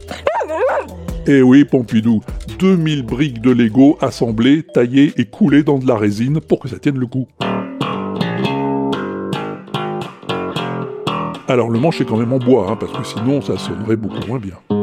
Eh 1.25 1.41
oui, 1.41 1.65
Pompidou, 1.65 2.21
2000 2.59 3.03
briques 3.03 3.41
de 3.41 3.49
Lego 3.49 3.97
assemblées, 4.01 4.63
taillées 4.63 5.13
et 5.17 5.25
coulées 5.25 5.63
dans 5.63 5.79
de 5.79 5.87
la 5.87 5.97
résine 5.97 6.39
pour 6.41 6.59
que 6.59 6.67
ça 6.67 6.77
tienne 6.77 6.99
le 6.99 7.07
coup. 7.07 7.27
Alors 11.47 11.69
le 11.69 11.79
manche 11.79 11.99
est 12.01 12.05
quand 12.05 12.17
même 12.17 12.33
en 12.33 12.39
bois, 12.39 12.69
hein, 12.69 12.77
parce 12.79 12.91
que 12.91 13.03
sinon 13.03 13.41
ça 13.41 13.57
sonnerait 13.57 13.95
beaucoup 13.95 14.25
moins 14.27 14.39
bien. 14.39 14.80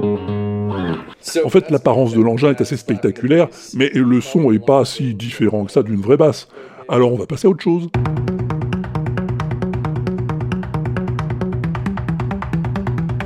En 1.44 1.48
fait, 1.48 1.70
l'apparence 1.70 2.14
de 2.14 2.20
l'engin 2.20 2.50
est 2.50 2.60
assez 2.60 2.76
spectaculaire, 2.76 3.48
mais 3.74 3.90
le 3.94 4.20
son 4.20 4.52
est 4.52 4.64
pas 4.64 4.84
si 4.84 5.14
différent 5.14 5.64
que 5.64 5.72
ça 5.72 5.82
d'une 5.82 6.00
vraie 6.00 6.16
basse. 6.16 6.48
Alors 6.88 7.12
on 7.12 7.16
va 7.16 7.26
passer 7.26 7.46
à 7.46 7.50
autre 7.50 7.62
chose. 7.62 7.88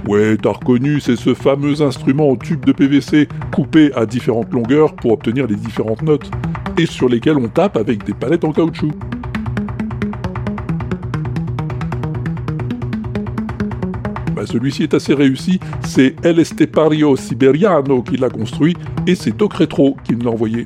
Ouais, 0.09 0.37
t'as 0.37 0.51
reconnu, 0.51 1.01
c'est 1.01 1.17
ce 1.17 1.33
fameux 1.33 1.81
instrument 1.81 2.29
en 2.29 2.37
tube 2.37 2.65
de 2.67 2.73
PVC 2.73 3.29
coupé 3.55 3.93
à 3.95 4.05
différentes 4.05 4.53
longueurs 4.53 4.95
pour 4.95 5.13
obtenir 5.13 5.47
les 5.47 5.55
différentes 5.57 6.03
notes, 6.03 6.31
et 6.77 6.87
sur 6.87 7.09
lesquelles 7.09 7.39
on 7.39 7.49
tape 7.49 7.77
avec 7.77 8.05
des 8.05 8.13
palettes 8.13 8.45
en 8.45 8.53
caoutchouc. 8.53 8.93
Celui-ci 14.47 14.83
est 14.85 14.95
assez 14.95 15.15
réussi, 15.15 15.61
c'est 15.85 16.15
El 16.25 16.39
Estepario 16.39 17.17
Siberiano 17.17 18.03
qui 18.03 18.17
l'a 18.17 18.31
construit, 18.31 18.77
et 19.07 19.15
c'est 19.15 19.37
Doc 19.37 19.55
Retro 19.55 19.97
qui 20.05 20.15
me 20.15 20.25
l'a 20.25 20.31
envoyé. 20.31 20.65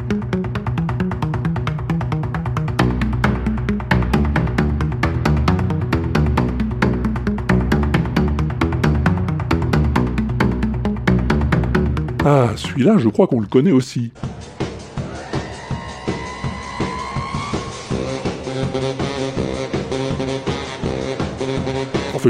Ah, 12.28 12.50
celui-là, 12.56 12.98
je 12.98 13.08
crois 13.08 13.28
qu'on 13.28 13.38
le 13.38 13.46
connaît 13.46 13.70
aussi. 13.70 14.10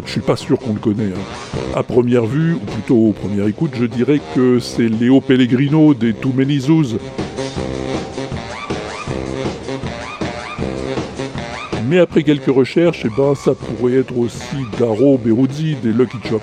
Fait, 0.00 0.06
je 0.06 0.12
suis 0.12 0.20
pas 0.20 0.36
sûr 0.36 0.58
qu'on 0.58 0.74
le 0.74 0.80
connaît. 0.80 1.04
hein. 1.04 1.58
À 1.74 1.82
première 1.82 2.26
vue, 2.26 2.54
ou 2.54 2.58
plutôt 2.58 2.96
aux 2.96 3.12
premières 3.12 3.46
écoutes, 3.46 3.72
je 3.74 3.84
dirais 3.84 4.20
que 4.34 4.58
c'est 4.58 4.88
Léo 4.88 5.20
Pellegrino 5.20 5.94
des 5.94 6.12
Too 6.12 6.32
Many 6.34 6.60
Zoos. 6.60 6.98
Mais 11.88 11.98
après 11.98 12.24
quelques 12.24 12.54
recherches, 12.54 13.02
eh 13.04 13.10
ben, 13.16 13.34
ça 13.34 13.52
pourrait 13.54 13.94
être 13.94 14.16
aussi 14.18 14.56
Daro 14.78 15.18
Beruzzi 15.18 15.76
des 15.82 15.92
Lucky 15.92 16.18
Chops. 16.28 16.42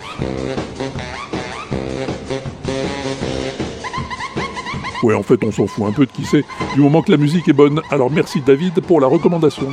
Ouais, 5.04 5.14
en 5.14 5.24
fait, 5.24 5.44
on 5.44 5.52
s'en 5.52 5.68
fout 5.68 5.86
un 5.86 5.92
peu 5.92 6.06
de 6.06 6.12
qui 6.12 6.24
c'est, 6.24 6.46
du 6.76 6.82
moment 6.82 7.02
que 7.02 7.12
la 7.12 7.18
musique 7.18 7.50
est 7.50 7.54
bonne. 7.54 7.82
Alors 7.92 8.10
merci 8.10 8.40
David 8.40 8.80
pour 8.82 9.02
la 9.02 9.08
recommandation. 9.08 9.68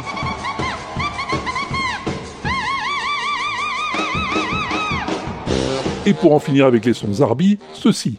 Et 6.10 6.12
pour 6.12 6.32
en 6.32 6.40
finir 6.40 6.66
avec 6.66 6.84
les 6.86 6.92
sons 6.92 7.12
Zarbi, 7.12 7.60
ceci. 7.72 8.18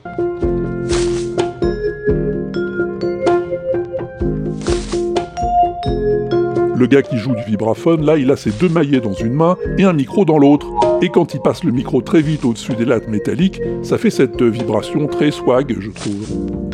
Le 6.74 6.88
gars 6.88 7.02
qui 7.02 7.18
joue 7.18 7.36
du 7.36 7.44
vibraphone, 7.46 8.06
là, 8.06 8.16
il 8.16 8.32
a 8.32 8.38
ses 8.38 8.52
deux 8.52 8.70
maillets 8.70 9.02
dans 9.02 9.12
une 9.12 9.34
main 9.34 9.58
et 9.78 9.84
un 9.84 9.92
micro 9.92 10.24
dans 10.24 10.38
l'autre. 10.38 10.68
Et 11.02 11.10
quand 11.10 11.34
il 11.34 11.42
passe 11.42 11.66
le 11.66 11.74
micro 11.74 12.02
très 12.02 12.22
vite 12.22 12.46
au-dessus 12.46 12.76
des 12.76 12.86
lattes 12.86 13.10
métalliques, 13.10 13.60
ça 13.84 13.98
fait 13.98 14.10
cette 14.10 14.42
vibration 14.42 15.08
très 15.08 15.32
swag, 15.32 15.76
je 15.78 15.90
trouve. 15.90 16.71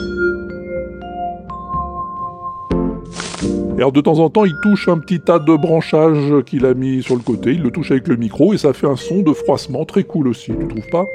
Alors 3.77 3.91
de 3.91 4.01
temps 4.01 4.17
en 4.17 4.31
temps, 4.31 4.43
il 4.43 4.55
touche 4.59 4.87
un 4.87 4.97
petit 4.97 5.19
tas 5.19 5.37
de 5.37 5.55
branchages 5.55 6.43
qu'il 6.45 6.65
a 6.65 6.73
mis 6.73 7.03
sur 7.03 7.15
le 7.15 7.21
côté, 7.21 7.51
il 7.51 7.61
le 7.61 7.69
touche 7.69 7.91
avec 7.91 8.07
le 8.07 8.15
micro 8.15 8.55
et 8.55 8.57
ça 8.57 8.73
fait 8.73 8.87
un 8.87 8.95
son 8.95 9.21
de 9.21 9.33
froissement 9.33 9.85
très 9.85 10.03
cool 10.03 10.27
aussi, 10.29 10.51
tu 10.59 10.67
trouves 10.67 10.89
pas? 10.91 11.05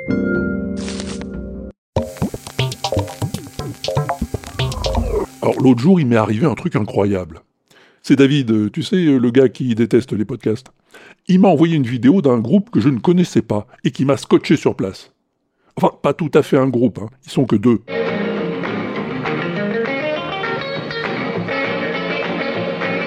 Alors 5.43 5.61
l'autre 5.61 5.81
jour, 5.81 5.99
il 5.99 6.07
m'est 6.07 6.15
arrivé 6.15 6.47
un 6.47 6.55
truc 6.55 6.77
incroyable. 6.77 7.41
C'est 8.01 8.15
David, 8.15 8.71
tu 8.71 8.85
sais, 8.85 8.97
le 8.97 9.31
gars 9.33 9.49
qui 9.49 9.75
déteste 9.75 10.13
les 10.13 10.25
podcasts. 10.25 10.69
Il 11.27 11.41
m'a 11.41 11.49
envoyé 11.49 11.75
une 11.75 11.83
vidéo 11.83 12.23
d'un 12.23 12.39
groupe 12.39 12.71
que 12.71 12.81
je 12.81 12.91
ne 12.91 13.01
connaissais 13.01 13.43
pas 13.43 13.67
et 13.83 13.91
qui 13.91 14.05
m'a 14.05 14.17
scotché 14.17 14.55
sur 14.55 14.77
place. 14.77 15.13
Enfin, 15.77 15.91
pas 16.01 16.15
tout 16.15 16.31
à 16.35 16.45
fait 16.45 16.59
un 16.59 16.69
groupe, 16.69 17.01
hein. 17.03 17.09
ils 17.27 17.31
sont 17.33 17.45
que 17.45 17.57
deux. 17.57 17.81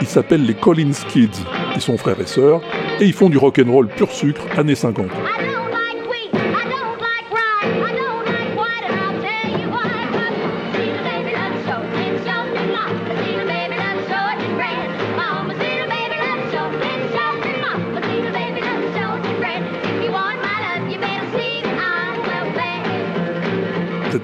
Ils 0.05 0.09
s'appellent 0.09 0.45
les 0.45 0.53
Collins 0.53 0.91
Kids. 1.09 1.41
Ils 1.73 1.81
sont 1.81 1.97
frères 1.97 2.21
et 2.21 2.27
sœurs 2.27 2.61
et 3.01 3.05
ils 3.05 3.13
font 3.13 3.27
du 3.27 3.39
rock'n'roll 3.39 3.87
pur 3.87 4.11
sucre 4.11 4.43
années 4.55 4.75
50. 4.75 5.07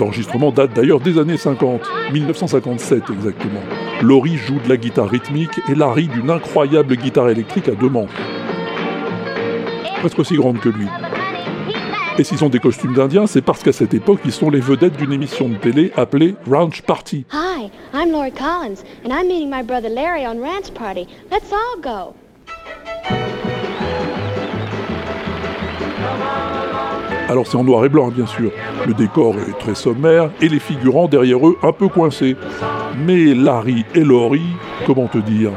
Cet 0.02 0.08
enregistrement 0.08 0.52
date 0.52 0.74
d'ailleurs 0.74 1.00
des 1.00 1.20
années 1.20 1.38
50, 1.38 1.80
1957 2.12 3.04
exactement. 3.12 3.60
Laurie 4.02 4.36
joue 4.36 4.58
de 4.60 4.68
la 4.68 4.76
guitare 4.76 5.08
rythmique 5.08 5.62
et 5.70 5.76
Larry 5.76 6.08
d'une 6.08 6.32
incroyable 6.32 6.96
guitare 6.96 7.30
électrique 7.30 7.68
à 7.68 7.74
deux 7.74 7.88
manches. 7.88 8.10
Presque 10.00 10.18
aussi 10.18 10.34
grande 10.38 10.60
que 10.60 10.70
lui. 10.70 10.88
Et 12.18 12.24
s'ils 12.24 12.44
ont 12.44 12.50
des 12.50 12.58
costumes 12.58 12.96
d'indiens, 12.96 13.28
c'est 13.28 13.44
parce 13.44 13.62
qu'à 13.62 13.74
cette 13.74 13.94
époque, 13.94 14.22
ils 14.26 14.32
sont 14.32 14.50
les 14.50 14.60
vedettes 14.60 14.98
d'une 14.98 15.14
émission 15.14 15.48
de 15.48 15.58
télé 15.58 15.92
appelée 15.96 16.34
Ranch 16.50 16.82
Party. 16.82 17.28
Hi, 17.32 17.70
I'm 17.94 18.12
Lori 18.12 18.32
Collins, 18.32 18.84
and 19.06 19.14
I'm 19.14 19.28
meeting 19.28 19.52
my 19.52 19.62
brother 19.62 19.90
Larry 19.90 20.26
on 20.26 20.42
Ranch 20.42 20.74
Party. 20.74 21.06
Let's 21.30 21.54
all 21.54 21.80
go. 21.80 22.16
Alors 27.32 27.48
c'est 27.48 27.56
en 27.56 27.64
noir 27.64 27.86
et 27.86 27.90
blanc, 27.90 28.10
hein, 28.10 28.14
bien 28.14 28.26
sûr. 28.26 28.52
Le 28.86 28.94
décor 28.94 29.36
est 29.36 29.58
très 29.58 29.74
sommaire 29.74 30.30
et 30.42 30.50
les 30.50 30.60
figurants 30.60 31.08
derrière 31.08 31.48
eux 31.48 31.58
un 31.64 31.72
peu 31.72 31.88
coincés. 31.88 32.36
Mais 33.08 33.34
Larry 33.34 33.86
et 33.96 34.04
Laurie, 34.04 34.42
comment 34.86 35.08
te 35.08 35.18
dire, 35.18 35.52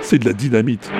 c'est 0.00 0.18
de 0.18 0.24
la 0.24 0.32
dynamite. 0.32 0.90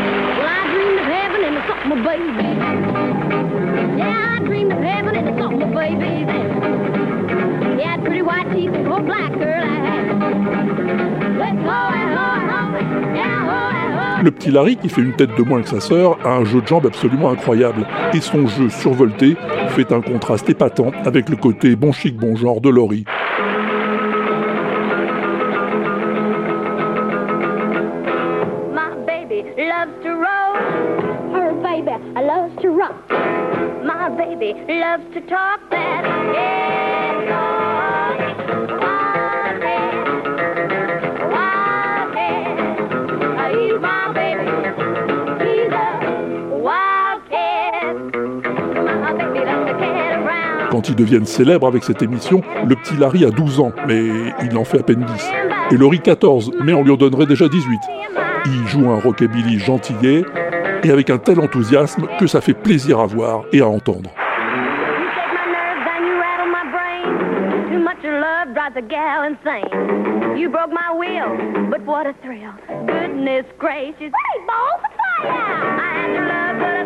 Le 14.23 14.31
petit 14.31 14.51
Larry, 14.51 14.77
qui 14.77 14.89
fait 14.89 15.01
une 15.01 15.15
tête 15.15 15.31
de 15.37 15.43
moins 15.43 15.63
que 15.63 15.69
sa 15.69 15.81
sœur, 15.81 16.19
a 16.25 16.31
un 16.31 16.45
jeu 16.45 16.61
de 16.61 16.67
jambes 16.67 16.87
absolument 16.87 17.31
incroyable. 17.31 17.87
Et 18.13 18.21
son 18.21 18.47
jeu 18.47 18.69
survolté 18.69 19.37
fait 19.69 19.93
un 19.93 20.01
contraste 20.01 20.51
épatant 20.51 20.91
avec 21.05 21.29
le 21.29 21.37
côté 21.37 21.77
bon 21.77 21.93
chic 21.93 22.17
bon 22.17 22.35
genre 22.37 22.61
de 22.61 22.69
Laurie. 22.69 23.05
Deviennent 50.99 51.27
célèbres 51.27 51.67
avec 51.67 51.85
cette 51.85 52.03
émission, 52.03 52.43
le 52.67 52.75
petit 52.75 52.97
Larry 52.97 53.25
a 53.25 53.31
12 53.31 53.61
ans, 53.61 53.73
mais 53.87 54.03
il 54.43 54.59
en 54.59 54.65
fait 54.65 54.81
à 54.81 54.83
peine 54.83 55.05
10. 55.05 55.31
Et 55.71 55.77
Laurie 55.77 56.01
14, 56.01 56.51
mais 56.65 56.73
on 56.73 56.83
lui 56.83 56.91
en 56.91 56.97
donnerait 56.97 57.27
déjà 57.27 57.49
18. 57.49 57.79
Il 58.47 58.67
joue 58.67 58.91
un 58.91 58.99
rockabilly 58.99 59.59
gentillet, 59.59 60.25
et 60.83 60.91
avec 60.91 61.11
un 61.11 61.19
tel 61.19 61.41
enthousiasme 61.41 62.07
que 62.19 62.27
ça 62.27 62.41
fait 62.41 62.55
plaisir 62.55 62.99
à 63.01 63.07
voir 63.07 63.43
et 63.53 63.61
à 63.61 63.69
entendre. 63.69 64.11
Then 65.85 66.05
you 66.05 66.15
rattle 66.19 66.51
my 66.51 66.65
brain. 66.71 67.71
Too 67.71 67.79
much 67.79 68.05
of 68.05 68.13
love 68.21 68.55
drives 68.55 68.77
a 68.77 68.83
gal 68.83 69.25
insane. 69.25 70.37
You 70.37 70.49
broke 70.51 70.71
my 70.71 70.91
will, 70.95 71.37
but 71.71 71.85
what 71.85 72.07
a 72.07 72.15
thrill. 72.23 72.53
Goodness 72.87 73.45
gracious. 73.59 74.13
Hey, 74.13 74.39
balls, 74.47 74.83
fire! 74.97 75.31
I 75.31 75.93
had 75.95 76.11
your 76.15 76.27
love, 76.27 76.59
but 76.61 76.78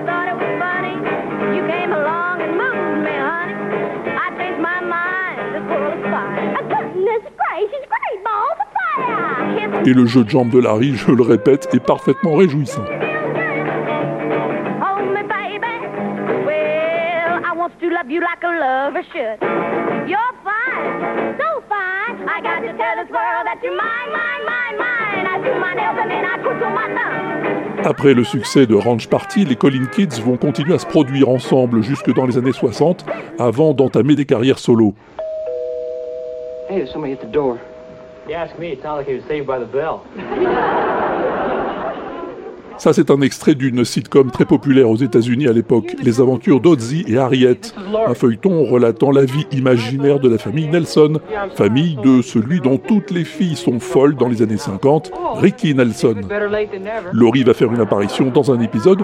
Et 9.85 9.93
le 9.93 10.07
jeu 10.07 10.23
de 10.23 10.31
jambes 10.31 10.51
de 10.51 10.61
Larry, 10.61 10.95
je 10.95 11.11
le 11.11 11.23
répète, 11.23 11.69
est 11.75 11.85
parfaitement 11.85 12.37
réjouissant. 12.37 12.85
Après 27.85 28.15
le 28.15 28.23
succès 28.23 28.67
de 28.67 28.75
Ranch 28.77 29.09
Party, 29.09 29.45
les 29.45 29.57
Colin 29.57 29.87
Kids 29.87 30.21
vont 30.25 30.37
continuer 30.37 30.75
à 30.75 30.79
se 30.79 30.87
produire 30.87 31.29
ensemble 31.29 31.83
jusque 31.83 32.15
dans 32.15 32.27
les 32.27 32.39
années 32.39 32.53
60, 32.53 33.05
avant 33.41 33.75
d'entamer 33.75 34.15
des 34.15 34.27
carrières 34.27 34.61
solo. 34.61 34.95
Hey, 36.71 36.87
You 38.29 38.35
ask 38.35 38.57
me, 38.59 38.73
it 38.73 38.83
sounded 38.83 38.99
like 38.99 39.09
he 39.09 39.15
was 39.15 39.25
saved 39.27 39.47
by 39.47 39.59
the 39.59 39.67
bell. 39.67 40.03
Ça, 42.79 42.93
c'est 42.93 43.11
un 43.13 43.21
extrait 43.21 43.55
d'une 43.55 43.85
sitcom 43.85 44.33
très 44.33 44.45
populaire 44.45 44.91
aux 44.91 44.97
États-Unis 44.97 45.47
à 45.47 45.53
l'époque, 45.53 45.95
Les 46.03 46.21
aventures 46.21 46.61
d'Ozzy 46.61 47.05
et 47.07 47.17
Harriet, 47.17 47.61
un 48.07 48.15
feuilleton 48.15 48.65
relatant 48.65 49.13
la 49.13 49.25
vie 49.25 49.47
imaginaire 49.53 50.19
de 50.19 50.29
la 50.29 50.37
famille 50.37 50.67
Nelson, 50.67 51.21
famille 51.55 51.97
de 52.03 52.23
celui 52.23 52.61
dont 52.61 52.79
toutes 52.79 53.13
les 53.13 53.25
filles 53.25 53.55
sont 53.55 53.79
folles 53.79 54.17
dans 54.17 54.27
les 54.27 54.43
années 54.43 54.57
50, 54.57 55.13
Ricky 55.37 55.77
Nelson. 55.77 56.23
Laurie 57.13 57.45
va 57.45 57.55
faire 57.55 57.73
une 57.73 57.81
apparition 57.81 58.31
dans 58.31 58.51
un 58.51 58.59
épisode, 58.59 59.03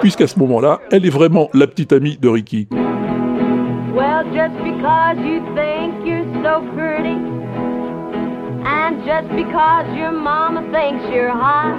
puisqu'à 0.00 0.28
ce 0.28 0.38
moment-là, 0.38 0.80
elle 0.92 1.04
est 1.04 1.10
vraiment 1.10 1.50
la 1.52 1.66
petite 1.66 1.92
amie 1.92 2.18
de 2.18 2.28
Ricky. 2.28 2.68
Well, 3.92 4.24
just 4.32 4.54
because 4.62 5.16
you 5.24 5.40
think 5.56 6.06
you're 6.06 6.22
so 6.44 6.60
pretty, 6.76 7.16
and 8.66 9.04
just 9.04 9.28
because 9.36 9.86
your 9.96 10.10
mama 10.10 10.60
thinks 10.72 11.04
you're 11.14 11.30
hot, 11.30 11.78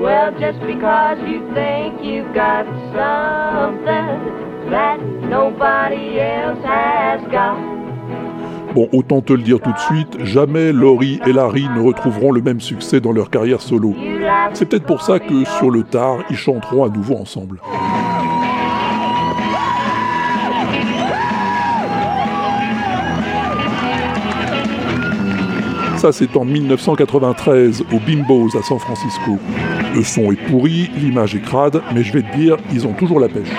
well, 0.00 0.32
just 0.40 0.58
because 0.66 1.18
you 1.28 1.38
think 1.54 2.02
you've 2.02 2.34
got 2.34 2.66
something 2.90 4.70
that 4.70 4.98
nobody 5.28 6.18
else 6.18 6.64
has 6.64 7.20
got. 7.30 7.58
Bon, 8.74 8.88
autant 8.92 9.20
te 9.20 9.32
le 9.32 9.42
dire 9.42 9.60
tout 9.60 9.72
de 9.72 9.78
suite, 9.78 10.24
jamais 10.24 10.72
Laurie 10.72 11.20
et 11.26 11.32
Larry 11.32 11.68
ne 11.74 11.80
retrouveront 11.80 12.30
le 12.32 12.40
même 12.40 12.60
succès 12.60 13.00
dans 13.00 13.12
leur 13.12 13.30
carrière 13.30 13.60
solo. 13.60 13.94
C'est 14.52 14.68
peut-être 14.68 14.86
pour 14.86 15.02
ça 15.02 15.18
que 15.18 15.44
sur 15.44 15.70
le 15.70 15.82
tard, 15.82 16.18
ils 16.30 16.36
chanteront 16.36 16.84
à 16.84 16.88
nouveau 16.88 17.16
ensemble. 17.16 17.60
Ça, 26.00 26.12
c'est 26.12 26.34
en 26.34 26.46
1993 26.46 27.84
au 27.92 27.98
Bimbos 27.98 28.56
à 28.56 28.62
San 28.62 28.78
Francisco. 28.78 29.38
Le 29.94 30.02
son 30.02 30.32
est 30.32 30.48
pourri, 30.48 30.90
l'image 30.96 31.34
est 31.34 31.42
crade, 31.42 31.82
mais 31.94 32.02
je 32.02 32.10
vais 32.14 32.22
te 32.22 32.34
dire, 32.38 32.56
ils 32.72 32.86
ont 32.86 32.94
toujours 32.94 33.20
la 33.20 33.28
pêche. 33.28 33.50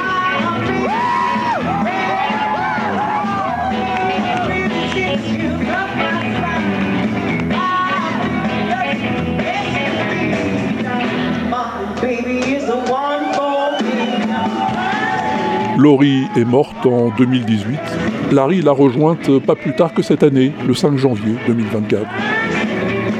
Laurie 15.77 16.23
est 16.35 16.45
morte 16.45 16.87
en 16.87 17.09
2018. 17.15 18.20
Larry 18.31 18.61
l'a 18.61 18.71
rejointe 18.71 19.39
pas 19.39 19.55
plus 19.55 19.75
tard 19.75 19.93
que 19.93 20.01
cette 20.01 20.23
année, 20.23 20.53
le 20.65 20.73
5 20.73 20.95
janvier 20.95 21.35
2024. 21.47 22.05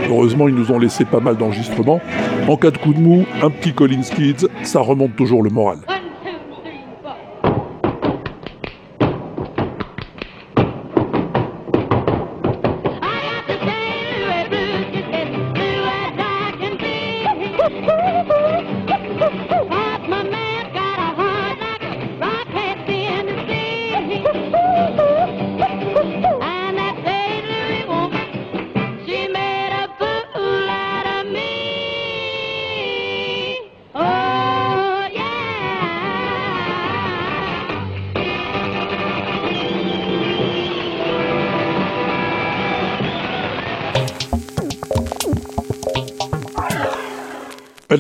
Heureusement, 0.10 0.48
ils 0.48 0.56
nous 0.56 0.72
ont 0.72 0.80
laissé 0.80 1.04
pas 1.04 1.20
mal 1.20 1.36
d'enregistrements. 1.36 2.00
En 2.48 2.56
cas 2.56 2.72
de 2.72 2.78
coup 2.78 2.94
de 2.94 3.00
mou, 3.00 3.26
un 3.42 3.50
petit 3.50 3.74
Collins 3.74 4.02
Kids, 4.02 4.48
ça 4.64 4.80
remonte 4.80 5.16
toujours 5.18 5.44
le 5.44 5.50
moral. 5.50 5.80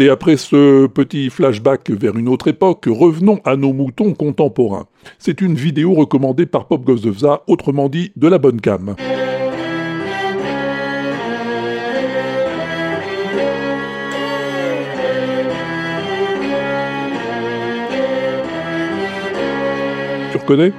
Allez, 0.01 0.09
après 0.09 0.35
ce 0.35 0.87
petit 0.87 1.29
flashback 1.29 1.91
vers 1.91 2.17
une 2.17 2.27
autre 2.27 2.47
époque, 2.47 2.85
revenons 2.89 3.39
à 3.45 3.55
nos 3.55 3.71
moutons 3.71 4.15
contemporains. 4.15 4.87
C'est 5.19 5.41
une 5.41 5.53
vidéo 5.53 5.93
recommandée 5.93 6.47
par 6.47 6.65
Pop 6.65 6.83
Goes 6.83 7.01
the 7.01 7.09
Vza, 7.09 7.43
autrement 7.45 7.87
dit 7.87 8.11
de 8.15 8.27
la 8.27 8.39
bonne 8.39 8.59
cam. 8.59 8.95
Tu 20.31 20.37
reconnais? 20.39 20.73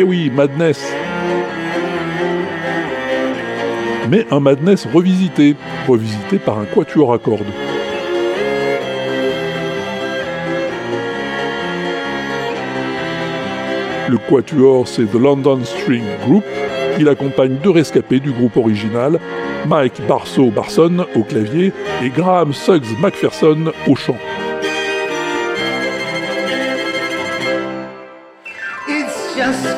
Eh 0.00 0.04
oui, 0.04 0.30
Madness. 0.32 0.94
Mais 4.08 4.24
un 4.30 4.38
Madness 4.38 4.86
revisité, 4.94 5.56
revisité 5.88 6.38
par 6.38 6.60
un 6.60 6.66
quatuor 6.66 7.12
à 7.12 7.18
cordes. 7.18 7.42
Le 14.08 14.18
quatuor, 14.18 14.86
c'est 14.86 15.06
The 15.06 15.14
London 15.14 15.64
String 15.64 16.04
Group. 16.24 16.44
Il 17.00 17.08
accompagne 17.08 17.56
deux 17.56 17.70
rescapés 17.70 18.20
du 18.20 18.30
groupe 18.30 18.56
original, 18.56 19.18
Mike 19.66 20.00
Barso 20.06 20.52
Barson 20.52 21.06
au 21.16 21.24
clavier 21.24 21.72
et 22.04 22.10
Graham 22.10 22.52
Suggs 22.52 22.86
McPherson 23.02 23.72
au 23.88 23.96
chant. 23.96 24.16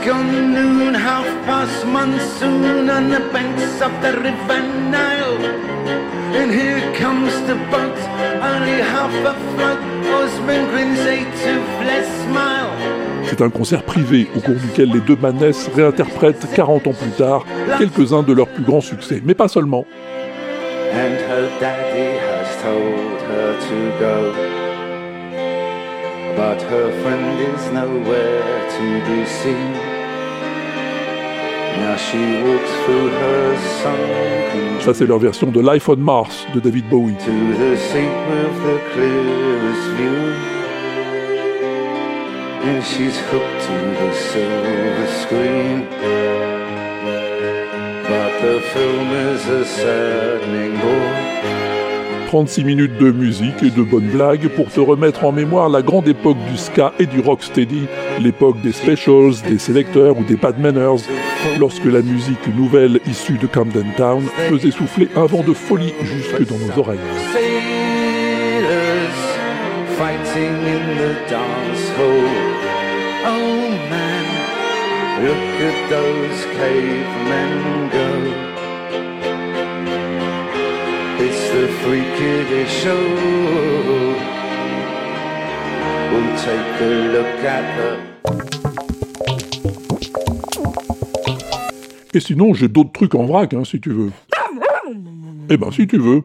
Gone 0.05 0.53
noon, 0.53 0.95
half 0.95 1.27
past 1.45 1.85
monsoon 1.87 2.89
on 2.89 3.11
the 3.11 3.21
banks 3.33 3.81
of 3.83 3.93
the 4.03 4.13
River 4.13 4.61
Nile. 4.91 5.39
And 6.35 6.51
here 6.51 6.81
comes 6.95 7.33
the 7.49 7.57
boat, 7.71 7.99
only 8.41 8.81
half 8.81 9.13
a 9.33 9.35
float. 9.53 9.81
Osmond 10.19 10.71
grins 10.71 11.01
a 11.01 11.19
toothless 11.43 12.09
smile. 12.25 12.71
C'est 13.25 13.43
un 13.43 13.51
concert 13.51 13.83
privé 13.83 14.29
au 14.37 14.41
cours 14.41 14.57
duquel 14.57 14.91
les 14.91 15.01
deux 15.01 15.17
Madness 15.17 15.69
réinterprètent 15.75 16.47
40 16.55 16.87
ans 16.89 16.93
plus 16.93 17.11
tard 17.11 17.45
quelques-uns 17.79 18.23
de 18.23 18.33
leurs 18.33 18.49
plus 18.49 18.65
grands 18.65 18.81
succès, 18.81 19.23
mais 19.25 19.35
pas 19.35 19.49
seulement. 19.49 19.87
And 20.93 21.15
her 21.29 21.49
daddy 21.61 22.19
has 22.19 22.63
told 22.63 23.21
her 23.31 23.55
to 23.69 23.99
go. 24.01 24.60
But 26.37 26.63
her 26.63 26.91
friend 27.03 27.39
is 27.41 27.71
nowhere 27.73 28.71
to 28.77 28.87
be 29.07 29.27
seen. 29.27 29.73
Now 31.81 31.97
she 31.97 32.19
walks 32.43 32.73
through 32.85 33.09
her 33.11 33.57
sunken 33.83 34.81
Ça, 34.81 34.95
c'est 34.95 35.07
leur 35.07 35.19
version 35.19 35.49
de 35.51 35.61
Life 35.61 35.89
on 35.89 35.97
Mars 35.97 36.47
de 36.55 36.61
David 36.61 36.89
Bowie. 36.89 37.15
to 37.15 37.31
the 37.59 37.77
seat 37.77 38.17
with 38.31 38.57
the 38.65 38.79
clearest 38.93 39.87
view. 39.97 40.21
And 42.63 42.85
she's 42.85 43.19
hooked 43.31 43.61
to 43.67 43.77
the 44.01 44.13
silver 44.15 45.07
screen. 45.23 45.87
But 48.09 48.33
the 48.43 48.61
film 48.73 49.11
is 49.13 49.47
a 49.49 49.65
saddening 49.65 50.79
bore. 50.81 51.80
36 52.31 52.63
minutes 52.63 52.97
de 52.97 53.11
musique 53.11 53.61
et 53.61 53.71
de 53.71 53.83
bonnes 53.83 54.07
blagues 54.07 54.47
pour 54.55 54.71
te 54.71 54.79
remettre 54.79 55.25
en 55.25 55.33
mémoire 55.33 55.69
la 55.69 55.83
grande 55.83 56.07
époque 56.07 56.37
du 56.49 56.57
ska 56.57 56.93
et 57.01 57.07
du 57.07 57.19
rocksteady, 57.19 57.89
l'époque 58.21 58.61
des 58.61 58.71
specials, 58.71 59.33
des 59.49 59.59
sélecteurs 59.59 60.17
ou 60.17 60.23
des 60.23 60.37
bad 60.37 60.57
manners, 60.61 61.03
lorsque 61.59 61.87
la 61.87 62.03
musique 62.03 62.47
nouvelle 62.57 63.01
issue 63.09 63.37
de 63.37 63.49
Camden 63.49 63.89
Town 63.97 64.23
faisait 64.49 64.71
souffler 64.71 65.09
un 65.17 65.27
vent 65.27 65.43
de 65.43 65.53
folie 65.53 65.93
jusque 66.05 66.47
dans 66.47 66.59
nos 66.59 66.79
oreilles. 66.79 67.01
Oh 71.99 72.21
look 75.21 75.37
at 75.61 75.91
those 75.91 76.45
cavemen. 76.57 78.50
It's 81.83 81.87
the 81.87 81.93
freak 81.93 82.21
of 82.21 82.49
the 82.51 82.67
show. 82.69 83.03
We'll 86.11 86.37
take 86.37 86.81
a 86.81 86.85
look 87.09 87.45
at 87.45 87.65
the 87.77 87.99
Et 92.13 92.21
sinon, 92.21 92.53
j'ai 92.55 92.69
d'autres 92.69 92.93
trucs 92.93 93.15
en 93.15 93.25
vrac, 93.25 93.55
hein, 93.55 93.65
si 93.65 93.81
tu 93.81 93.91
veux. 93.91 94.11
Eh 95.49 95.57
ben, 95.57 95.71
si 95.71 95.87
tu 95.87 95.97
veux. 95.99 96.23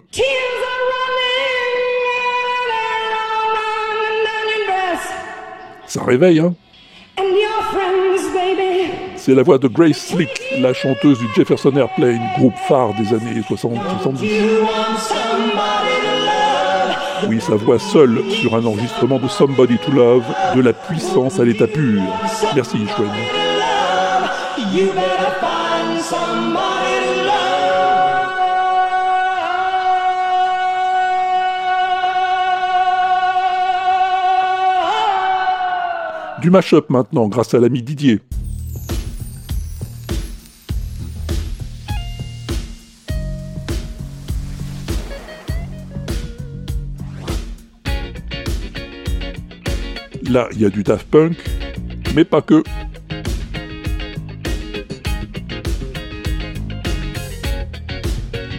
Ça 5.88 6.04
réveille, 6.04 6.40
hein 6.40 6.56
C'est 9.26 9.34
la 9.34 9.42
voix 9.42 9.58
de 9.58 9.68
Grace 9.68 10.10
Slick, 10.10 10.30
la 10.60 10.72
chanteuse 10.72 11.18
du 11.18 11.26
Jefferson 11.36 11.76
Airplane, 11.76 12.22
groupe 12.38 12.54
phare 12.68 12.94
des 12.94 13.12
années 13.12 13.42
60-70. 13.50 14.24
Oui, 17.28 17.42
sa 17.42 17.56
voix 17.56 17.80
seule 17.80 18.22
sur 18.30 18.56
un 18.56 18.64
enregistrement 18.64 19.18
de 19.18 19.28
Somebody 19.28 19.80
to 19.80 19.92
Love, 19.94 20.26
de 20.56 20.62
la 20.62 20.74
puissance 20.74 21.40
à 21.40 21.44
l'état 21.44 21.66
pur. 21.66 22.04
Merci, 22.54 22.78
love. 23.00 23.10
Du 36.44 36.52
mash-up 36.52 36.92
maintenant, 36.92 37.28
grâce 37.28 37.56
à 37.56 37.60
l'ami 37.60 37.82
Didier. 37.82 38.22
Là, 50.36 50.50
il 50.52 50.60
y 50.60 50.66
a 50.66 50.70
du 50.70 50.84
Daft 50.84 51.08
Punk, 51.08 51.38
mais 52.14 52.26
pas 52.26 52.42
que. 52.42 52.62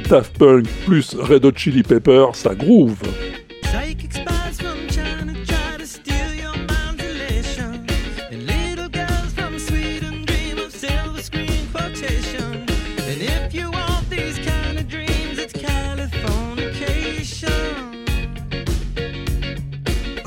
Daft 0.08 0.38
Punk 0.38 0.66
plus 0.86 1.14
Red 1.14 1.44
Hot 1.44 1.52
Chili 1.54 1.82
Pepper, 1.82 2.28
ça 2.32 2.54
groove. 2.54 3.02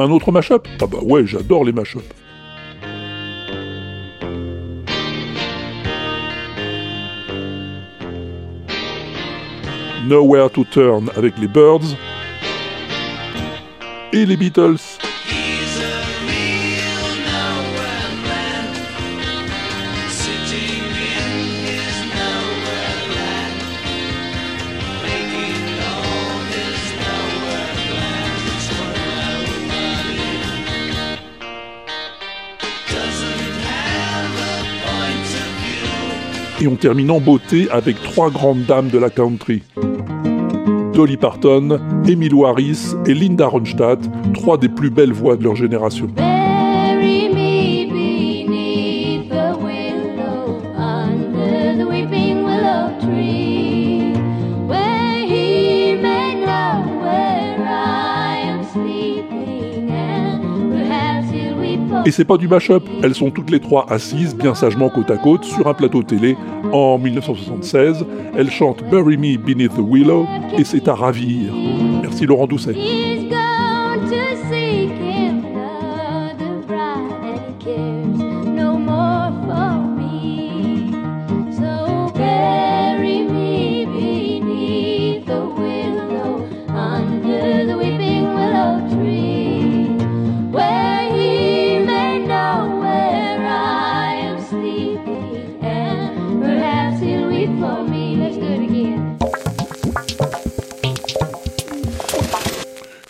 Un 0.02 0.12
autre 0.12 0.32
mashup? 0.32 0.66
Ah 0.82 0.88
bah 0.88 1.00
ouais, 1.02 1.28
j'adore 1.28 1.66
les 1.66 1.74
mashups. 1.74 2.02
Nowhere 10.08 10.50
to 10.50 10.64
Turn 10.64 11.10
avec 11.18 11.38
les 11.38 11.48
Birds 11.48 11.98
et 14.14 14.26
les 14.26 14.38
Beatles. 14.38 14.89
On 36.70 37.10
en 37.10 37.20
beauté 37.20 37.68
avec 37.72 38.02
trois 38.04 38.30
grandes 38.30 38.66
dames 38.66 38.90
de 38.90 38.98
la 38.98 39.10
country. 39.10 39.64
Dolly 40.94 41.18
Parton, 41.18 41.80
Emmylou 42.08 42.46
Harris 42.46 42.94
et 43.08 43.14
Linda 43.14 43.48
Ronstadt, 43.48 44.00
trois 44.34 44.58
des 44.58 44.70
plus 44.70 44.90
belles 44.90 45.14
voix 45.14 45.36
de 45.36 45.44
leur 45.44 45.56
génération. 45.56 46.08
Et 62.10 62.12
c'est 62.12 62.26
pas 62.26 62.38
du 62.38 62.48
mashup, 62.48 62.90
elles 63.04 63.14
sont 63.14 63.30
toutes 63.30 63.52
les 63.52 63.60
trois 63.60 63.86
assises, 63.88 64.36
bien 64.36 64.56
sagement 64.56 64.90
côte 64.90 65.12
à 65.12 65.18
côte, 65.18 65.44
sur 65.44 65.68
un 65.68 65.76
plateau 65.76 66.02
télé 66.02 66.36
en 66.74 66.98
1976. 66.98 68.04
Elles 68.36 68.50
chantent 68.50 68.84
Bury 68.90 69.16
Me 69.16 69.38
Beneath 69.38 69.76
the 69.76 69.88
Willow 69.88 70.26
et 70.58 70.64
c'est 70.64 70.88
à 70.88 70.96
ravir. 70.96 71.54
Merci 72.02 72.26
Laurent 72.26 72.48
Doucet. 72.48 72.74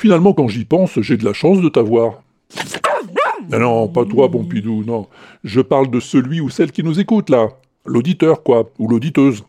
Finalement, 0.09 0.33
quand 0.33 0.47
j'y 0.47 0.65
pense, 0.65 0.99
j'ai 1.01 1.17
de 1.17 1.23
la 1.23 1.33
chance 1.33 1.61
de 1.61 1.69
t'avoir. 1.69 2.23
Non, 3.51 3.59
non, 3.59 3.87
pas 3.87 4.05
toi, 4.05 4.27
Pompidou, 4.31 4.83
non. 4.83 5.05
Je 5.43 5.61
parle 5.61 5.91
de 5.91 5.99
celui 5.99 6.41
ou 6.41 6.49
celle 6.49 6.71
qui 6.71 6.81
nous 6.81 6.99
écoute, 6.99 7.29
là. 7.29 7.49
L'auditeur, 7.85 8.41
quoi. 8.41 8.71
Ou 8.79 8.87
l'auditeuse. 8.87 9.43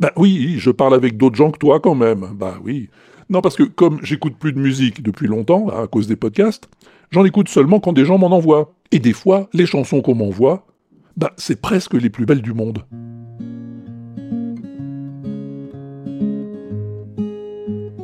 Bah 0.00 0.10
oui, 0.16 0.56
je 0.58 0.72
parle 0.72 0.94
avec 0.94 1.16
d'autres 1.16 1.36
gens 1.36 1.52
que 1.52 1.58
toi, 1.58 1.78
quand 1.78 1.94
même. 1.94 2.30
Bah 2.34 2.56
oui. 2.64 2.88
Non, 3.28 3.40
parce 3.40 3.54
que 3.54 3.62
comme 3.62 4.00
j'écoute 4.02 4.34
plus 4.36 4.52
de 4.52 4.58
musique 4.58 5.00
depuis 5.00 5.28
longtemps, 5.28 5.68
à 5.68 5.86
cause 5.86 6.08
des 6.08 6.16
podcasts, 6.16 6.68
j'en 7.12 7.24
écoute 7.24 7.48
seulement 7.48 7.78
quand 7.78 7.92
des 7.92 8.04
gens 8.04 8.18
m'en 8.18 8.32
envoient. 8.32 8.72
Et 8.90 8.98
des 8.98 9.12
fois, 9.12 9.48
les 9.52 9.66
chansons 9.66 10.02
qu'on 10.02 10.16
m'envoie, 10.16 10.66
bah 11.16 11.30
c'est 11.36 11.60
presque 11.60 11.94
les 11.94 12.10
plus 12.10 12.26
belles 12.26 12.42
du 12.42 12.52
monde. 12.52 12.84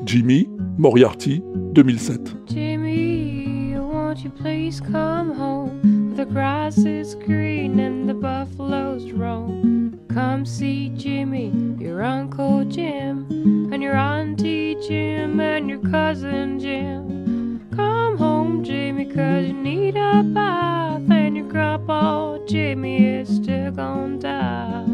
Jimmy, 0.07 0.47
Moriarty, 0.79 1.41
2007. 1.75 2.47
Jimmy, 2.47 3.77
won't 3.77 4.21
you 4.21 4.31
please 4.31 4.81
come 4.81 5.35
home? 5.35 6.15
The 6.15 6.25
grass 6.25 6.79
is 6.79 7.17
green 7.17 7.81
and 7.81 8.09
the 8.09 8.15
buffaloes 8.15 9.11
roam. 9.11 9.99
Come 10.09 10.47
see 10.47 10.91
Jimmy, 10.91 11.51
your 11.81 12.05
Uncle 12.05 12.65
Jim, 12.67 13.27
and 13.73 13.83
your 13.83 13.97
Auntie 13.97 14.77
Jim, 14.77 15.41
and 15.41 15.69
your 15.69 15.81
cousin 15.81 16.61
Jim. 16.61 17.69
Come 17.75 18.17
home, 18.17 18.63
Jimmy, 18.63 19.07
cause 19.07 19.47
you 19.49 19.55
need 19.55 19.97
a 19.97 20.23
bath, 20.23 21.03
and 21.11 21.37
your 21.37 21.49
grandpa 21.49 22.39
Jimmy 22.47 23.05
is 23.05 23.29
still 23.29 23.73
gonna 23.73 24.19
die. 24.19 24.87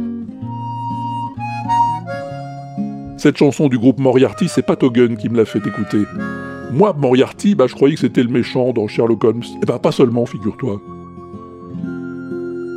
Cette 3.23 3.39
chanson 3.39 3.69
du 3.69 3.79
groupe 3.79 4.01
Moriarty, 4.01 4.49
c'est 4.49 4.63
Pat 4.63 4.83
Hogan 4.83 5.17
qui 5.17 5.29
me 5.29 5.37
l'a 5.37 5.45
fait 5.45 5.61
écouter. 5.61 6.03
Moi, 6.73 6.93
Moriarty, 6.93 7.55
bah, 7.55 7.67
je 7.69 7.75
croyais 7.77 7.95
que 7.95 8.01
c'était 8.01 8.25
le 8.25 8.29
méchant 8.29 8.73
dans 8.73 8.89
Sherlock 8.89 9.23
Holmes. 9.23 9.45
Eh 9.63 9.65
ben, 9.65 9.79
pas 9.79 9.93
seulement, 9.93 10.27
figure-toi. 10.27 10.81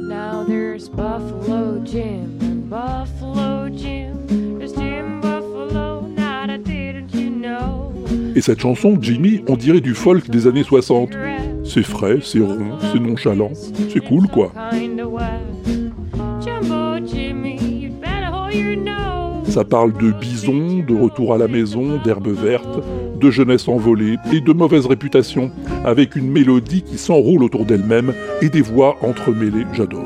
Now 0.07 0.45
there's 0.47 0.87
Buffalo 0.87 1.83
Jim 1.83 2.29
and 2.43 2.69
Buffalo 2.69 3.75
Jim. 3.75 4.17
There's 4.59 4.75
Jim 4.75 5.19
Buffalo, 5.19 6.09
now 6.15 6.45
that 6.45 6.59
didn't 6.59 7.11
you 7.15 7.31
know? 7.31 7.91
Et 8.35 8.41
cette 8.41 8.61
chanson, 8.61 8.99
Jimmy, 9.01 9.41
on 9.47 9.55
dirait 9.55 9.81
du 9.81 9.95
folk 9.95 10.29
des 10.29 10.45
années 10.45 10.61
60. 10.61 11.09
C'est 11.63 11.81
frais, 11.81 12.19
c'est 12.21 12.41
rond, 12.41 12.77
c'est 12.93 12.99
nonchalant, 12.99 13.49
c'est 13.55 14.05
cool, 14.05 14.27
quoi. 14.27 14.51
Ça 19.55 19.63
parle 19.63 19.93
de 19.93 20.11
bisons, 20.11 20.83
de 20.85 20.93
retour 20.93 21.33
à 21.33 21.37
la 21.37 21.47
maison, 21.47 21.97
d'herbes 22.03 22.27
vertes, 22.27 22.83
de 23.17 23.31
jeunesse 23.31 23.69
envolée 23.69 24.17
et 24.33 24.41
de 24.41 24.51
mauvaise 24.51 24.85
réputation, 24.85 25.49
avec 25.85 26.17
une 26.17 26.29
mélodie 26.29 26.81
qui 26.81 26.97
s'enroule 26.97 27.41
autour 27.41 27.63
d'elle-même 27.63 28.13
et 28.41 28.49
des 28.49 28.59
voix 28.59 28.97
entremêlées, 29.01 29.65
j'adore. 29.71 30.03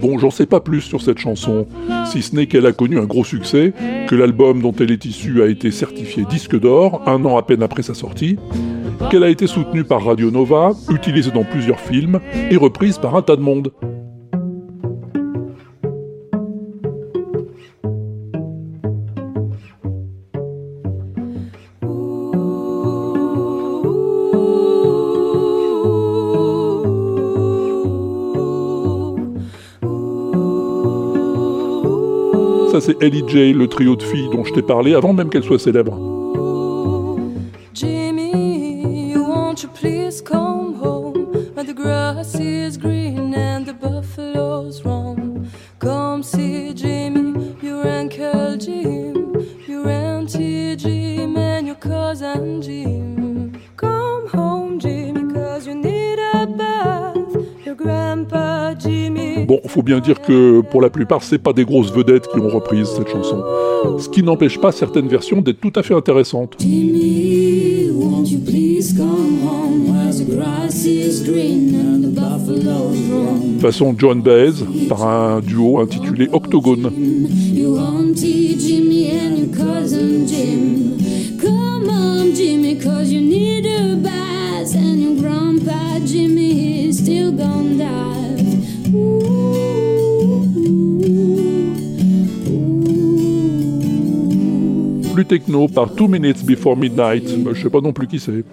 Bon, 0.00 0.18
j'en 0.18 0.30
sais 0.30 0.46
pas 0.46 0.60
plus 0.60 0.80
sur 0.80 1.02
cette 1.02 1.18
chanson, 1.18 1.66
si 2.06 2.22
ce 2.22 2.34
n'est 2.34 2.46
qu'elle 2.46 2.64
a 2.64 2.72
connu 2.72 2.98
un 2.98 3.04
gros 3.04 3.24
succès, 3.24 3.74
que 4.08 4.14
l'album 4.14 4.62
dont 4.62 4.72
elle 4.80 4.92
est 4.92 5.04
issue 5.04 5.42
a 5.42 5.46
été 5.46 5.70
certifié 5.70 6.24
disque 6.24 6.58
d'or 6.58 7.02
un 7.06 7.22
an 7.26 7.36
à 7.36 7.42
peine 7.42 7.62
après 7.62 7.82
sa 7.82 7.92
sortie, 7.92 8.38
qu'elle 9.08 9.24
a 9.24 9.28
été 9.28 9.46
soutenue 9.46 9.84
par 9.84 10.04
Radio 10.04 10.30
Nova, 10.30 10.72
utilisée 10.90 11.30
dans 11.30 11.44
plusieurs 11.44 11.80
films 11.80 12.20
et 12.50 12.56
reprise 12.56 12.98
par 12.98 13.16
un 13.16 13.22
tas 13.22 13.36
de 13.36 13.40
monde. 13.40 13.72
Ça 32.70 32.80
c'est 32.80 33.02
Ellie 33.02 33.24
J, 33.26 33.52
le 33.52 33.66
trio 33.66 33.96
de 33.96 34.02
filles 34.02 34.28
dont 34.32 34.44
je 34.44 34.52
t'ai 34.52 34.62
parlé 34.62 34.94
avant 34.94 35.12
même 35.12 35.28
qu'elle 35.28 35.42
soit 35.42 35.58
célèbre. 35.58 36.19
Faut 59.70 59.82
bien 59.82 60.00
dire 60.00 60.20
que 60.20 60.60
pour 60.62 60.82
la 60.82 60.90
plupart, 60.90 61.22
c'est 61.22 61.38
pas 61.38 61.52
des 61.52 61.64
grosses 61.64 61.92
vedettes 61.92 62.26
qui 62.26 62.40
ont 62.40 62.48
reprise 62.48 62.88
cette 62.88 63.08
chanson. 63.08 63.42
Ce 63.98 64.08
qui 64.08 64.22
n'empêche 64.24 64.58
pas 64.60 64.72
certaines 64.72 65.06
versions 65.06 65.40
d'être 65.40 65.60
tout 65.60 65.72
à 65.76 65.82
fait 65.82 65.94
intéressantes. 65.94 66.56
Roam? 73.12 73.58
Façon 73.60 73.94
John 73.96 74.20
Baez, 74.20 74.64
par 74.88 75.06
un 75.06 75.40
duo 75.40 75.78
intitulé 75.78 76.28
Octogone. 76.32 76.90
Techno 95.24 95.68
par 95.68 95.94
Two 95.94 96.08
Minutes 96.08 96.44
Before 96.44 96.76
Midnight. 96.76 97.42
Bah, 97.42 97.50
je 97.54 97.62
sais 97.62 97.70
pas 97.70 97.80
non 97.80 97.92
plus 97.92 98.06
qui 98.06 98.18
c'est. 98.18 98.44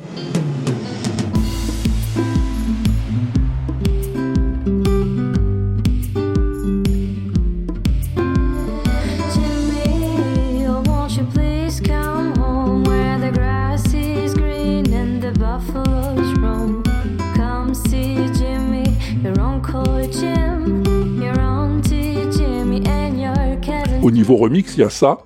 Au 24.03 24.11
niveau 24.11 24.37
remix, 24.37 24.75
il 24.77 24.79
y 24.79 24.83
a 24.83 24.89
ça. 24.89 25.17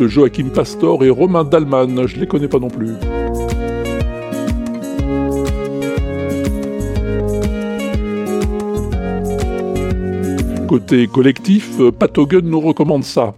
Joachim 0.00 0.48
Pastor 0.52 1.04
et 1.04 1.10
Romain 1.10 1.44
Dalman, 1.44 2.06
je 2.06 2.18
les 2.18 2.26
connais 2.26 2.48
pas 2.48 2.58
non 2.58 2.68
plus. 2.68 2.92
Côté 10.68 11.06
collectif, 11.06 11.78
Pat 11.98 12.16
nous 12.42 12.60
recommande 12.60 13.04
ça. 13.04 13.34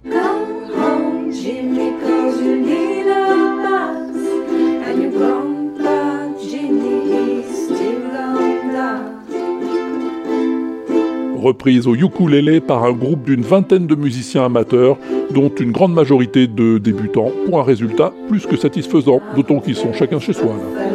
reprise 11.47 11.87
au 11.87 11.95
ukulélé 11.95 12.61
par 12.61 12.83
un 12.83 12.93
groupe 12.93 13.25
d'une 13.25 13.43
vingtaine 13.43 13.87
de 13.87 13.95
musiciens 13.95 14.47
amateurs, 14.47 14.99
dont 15.33 15.49
une 15.49 15.73
grande 15.73 15.93
majorité 15.95 16.47
de 16.47 16.79
débutants, 16.79 17.31
pour 17.47 17.61
un 17.61 17.65
résultat 17.65 18.13
plus 18.29 18.47
que 18.47 18.57
satisfaisant, 18.57 19.21
d'autant 19.35 19.61
qu'ils 19.61 19.77
sont 19.77 19.93
chacun 19.93 20.19
chez 20.19 20.33
soi. 20.33 20.47
là. 20.47 20.87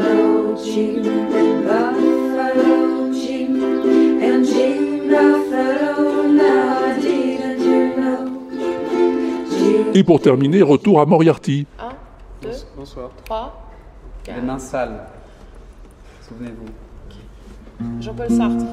Et 9.94 10.04
pour 10.04 10.22
terminer, 10.22 10.62
retour 10.62 11.02
à 11.02 11.06
Moriarty. 11.06 11.68
Bonsoir. 12.78 13.12
3, 13.26 13.72
Les 14.28 14.42
mains 14.42 14.58
sales. 14.58 15.06
Souvenez-vous. 16.28 18.02
Jean-Paul 18.02 18.30
Sartre. 18.30 18.66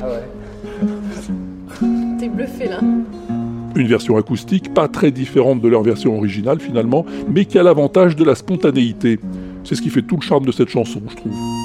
Ah 0.00 0.06
ouais. 0.06 0.45
Une 3.76 3.86
version 3.86 4.16
acoustique 4.16 4.72
pas 4.72 4.88
très 4.88 5.10
différente 5.10 5.60
de 5.60 5.68
leur 5.68 5.82
version 5.82 6.16
originale 6.16 6.60
finalement, 6.60 7.04
mais 7.28 7.44
qui 7.44 7.58
a 7.58 7.62
l'avantage 7.62 8.16
de 8.16 8.24
la 8.24 8.34
spontanéité. 8.34 9.18
C'est 9.64 9.74
ce 9.74 9.82
qui 9.82 9.90
fait 9.90 10.02
tout 10.02 10.16
le 10.16 10.22
charme 10.22 10.46
de 10.46 10.52
cette 10.52 10.68
chanson, 10.68 11.02
je 11.08 11.16
trouve. 11.16 11.55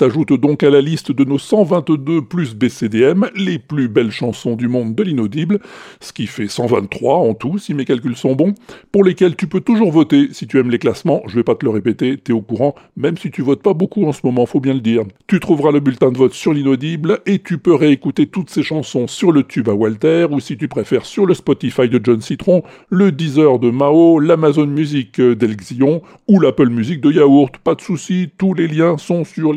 Et 0.00 0.04
Jimmy 0.04 0.12
s'ajoute 0.12 0.40
donc 0.40 0.62
à 0.62 0.70
la 0.70 0.80
liste 0.80 1.12
de 1.12 1.24
nos 1.24 1.38
122 1.38 2.22
plus 2.22 2.54
BCDM, 2.54 3.26
les 3.34 3.58
plus 3.58 3.88
belles 3.88 4.10
chansons 4.10 4.56
du 4.56 4.68
monde 4.68 4.94
de 4.94 5.02
l'inaudible, 5.02 5.60
ce 6.00 6.12
qui 6.12 6.26
fait 6.26 6.48
123 6.48 7.16
en 7.16 7.34
tout 7.34 7.58
si 7.58 7.74
mes 7.74 7.84
calculs 7.84 8.16
sont 8.16 8.34
bons, 8.34 8.54
pour 8.92 9.04
lesquels 9.04 9.36
tu 9.36 9.46
peux 9.46 9.60
toujours 9.60 9.92
voter 9.92 10.28
si 10.32 10.46
tu 10.46 10.58
aimes 10.58 10.70
les 10.70 10.78
classements, 10.78 11.22
je 11.26 11.34
vais 11.34 11.42
pas 11.42 11.54
te 11.54 11.64
le 11.64 11.70
répéter, 11.70 12.16
t'es 12.16 12.32
au 12.32 12.40
courant, 12.40 12.74
même 12.96 13.18
si 13.18 13.30
tu 13.30 13.42
votes 13.42 13.62
pas 13.62 13.74
beaucoup 13.74 14.06
en 14.06 14.12
ce 14.12 14.20
moment, 14.24 14.46
faut 14.46 14.60
bien 14.60 14.74
le 14.74 14.80
dire. 14.80 15.02
Tu 15.26 15.38
trouveras 15.38 15.70
le 15.70 15.80
bulletin 15.80 16.10
de 16.12 16.18
vote 16.18 16.34
sur 16.34 16.52
l'inaudible 16.52 17.20
et 17.26 17.40
tu 17.40 17.58
peux 17.58 17.74
réécouter 17.74 18.26
toutes 18.26 18.50
ces 18.50 18.62
chansons 18.62 19.06
sur 19.06 19.32
le 19.32 19.42
tube 19.42 19.68
à 19.68 19.74
Walter 19.74 20.28
ou 20.30 20.40
si 20.40 20.56
tu 20.56 20.68
préfères 20.68 21.04
sur 21.04 21.26
le 21.26 21.34
Spotify 21.34 21.88
de 21.88 22.00
John 22.02 22.20
Citron, 22.20 22.62
le 22.88 23.12
Deezer 23.12 23.58
de 23.58 23.70
Mao, 23.70 24.18
l'Amazon 24.18 24.66
Music 24.66 25.20
d'Elxion 25.20 26.02
ou 26.28 26.40
l'Apple 26.40 26.70
Music 26.70 27.00
de 27.00 27.12
Yaourt. 27.12 27.58
Pas 27.58 27.74
de 27.74 27.80
soucis, 27.80 28.30
tous 28.38 28.54
les 28.54 28.68
liens 28.68 28.96
sont 28.96 29.24
sur 29.24 29.52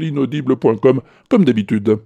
comme 1.29 1.45
d'habitude. 1.45 1.99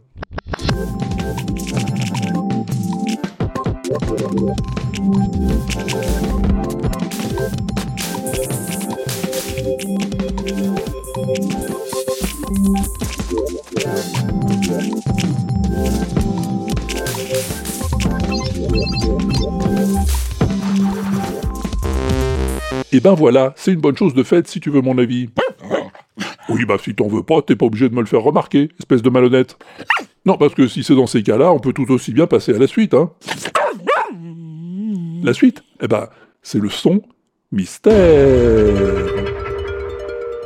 Et 22.94 23.00
ben 23.00 23.14
voilà, 23.14 23.54
c'est 23.56 23.74
une 23.74 23.80
bonne 23.80 23.96
chose 23.96 24.14
de 24.16 24.24
faite 24.24 24.48
si 24.48 24.60
tu 24.60 24.72
veux 24.72 24.82
mon 24.82 24.98
avis. 24.98 25.30
Oui, 26.50 26.66
bah 26.66 26.78
si 26.82 26.96
t'en 26.96 27.08
veux 27.08 27.24
pas, 27.24 27.42
t'es 27.42 27.56
pas 27.56 27.66
obligé 27.66 27.90
de 27.90 27.96
me 27.96 28.00
le 28.00 28.06
faire 28.06 28.22
remarquer, 28.22 28.70
espèce 28.80 29.02
de 29.02 29.10
malhonnête. 29.10 29.58
Non, 30.26 30.38
parce 30.38 30.54
que 30.54 30.68
si 30.68 30.84
c'est 30.84 30.96
dans 30.96 31.08
ces 31.08 31.24
cas-là, 31.24 31.52
on 31.52 31.60
peut 31.60 31.74
tout 31.74 31.92
aussi 31.92 32.14
bien 32.14 32.28
passer 32.28 32.54
à 32.54 32.58
la 32.58 32.68
suite, 32.68 32.94
hein. 32.94 33.12
La 35.24 35.34
suite? 35.34 35.64
Eh 35.82 35.88
ben, 35.88 36.08
c'est 36.42 36.60
le 36.60 36.70
son 36.70 37.02
mystère. 37.52 37.94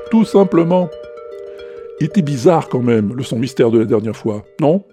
Tout 0.10 0.26
simplement. 0.26 0.90
Il 2.00 2.08
était 2.08 2.24
bizarre 2.24 2.68
quand 2.68 2.82
même, 2.82 3.14
le 3.16 3.24
son 3.24 3.38
mystère 3.38 3.70
de 3.70 3.80
la 3.80 3.86
dernière 3.86 4.16
fois, 4.16 4.44
non? 4.60 4.84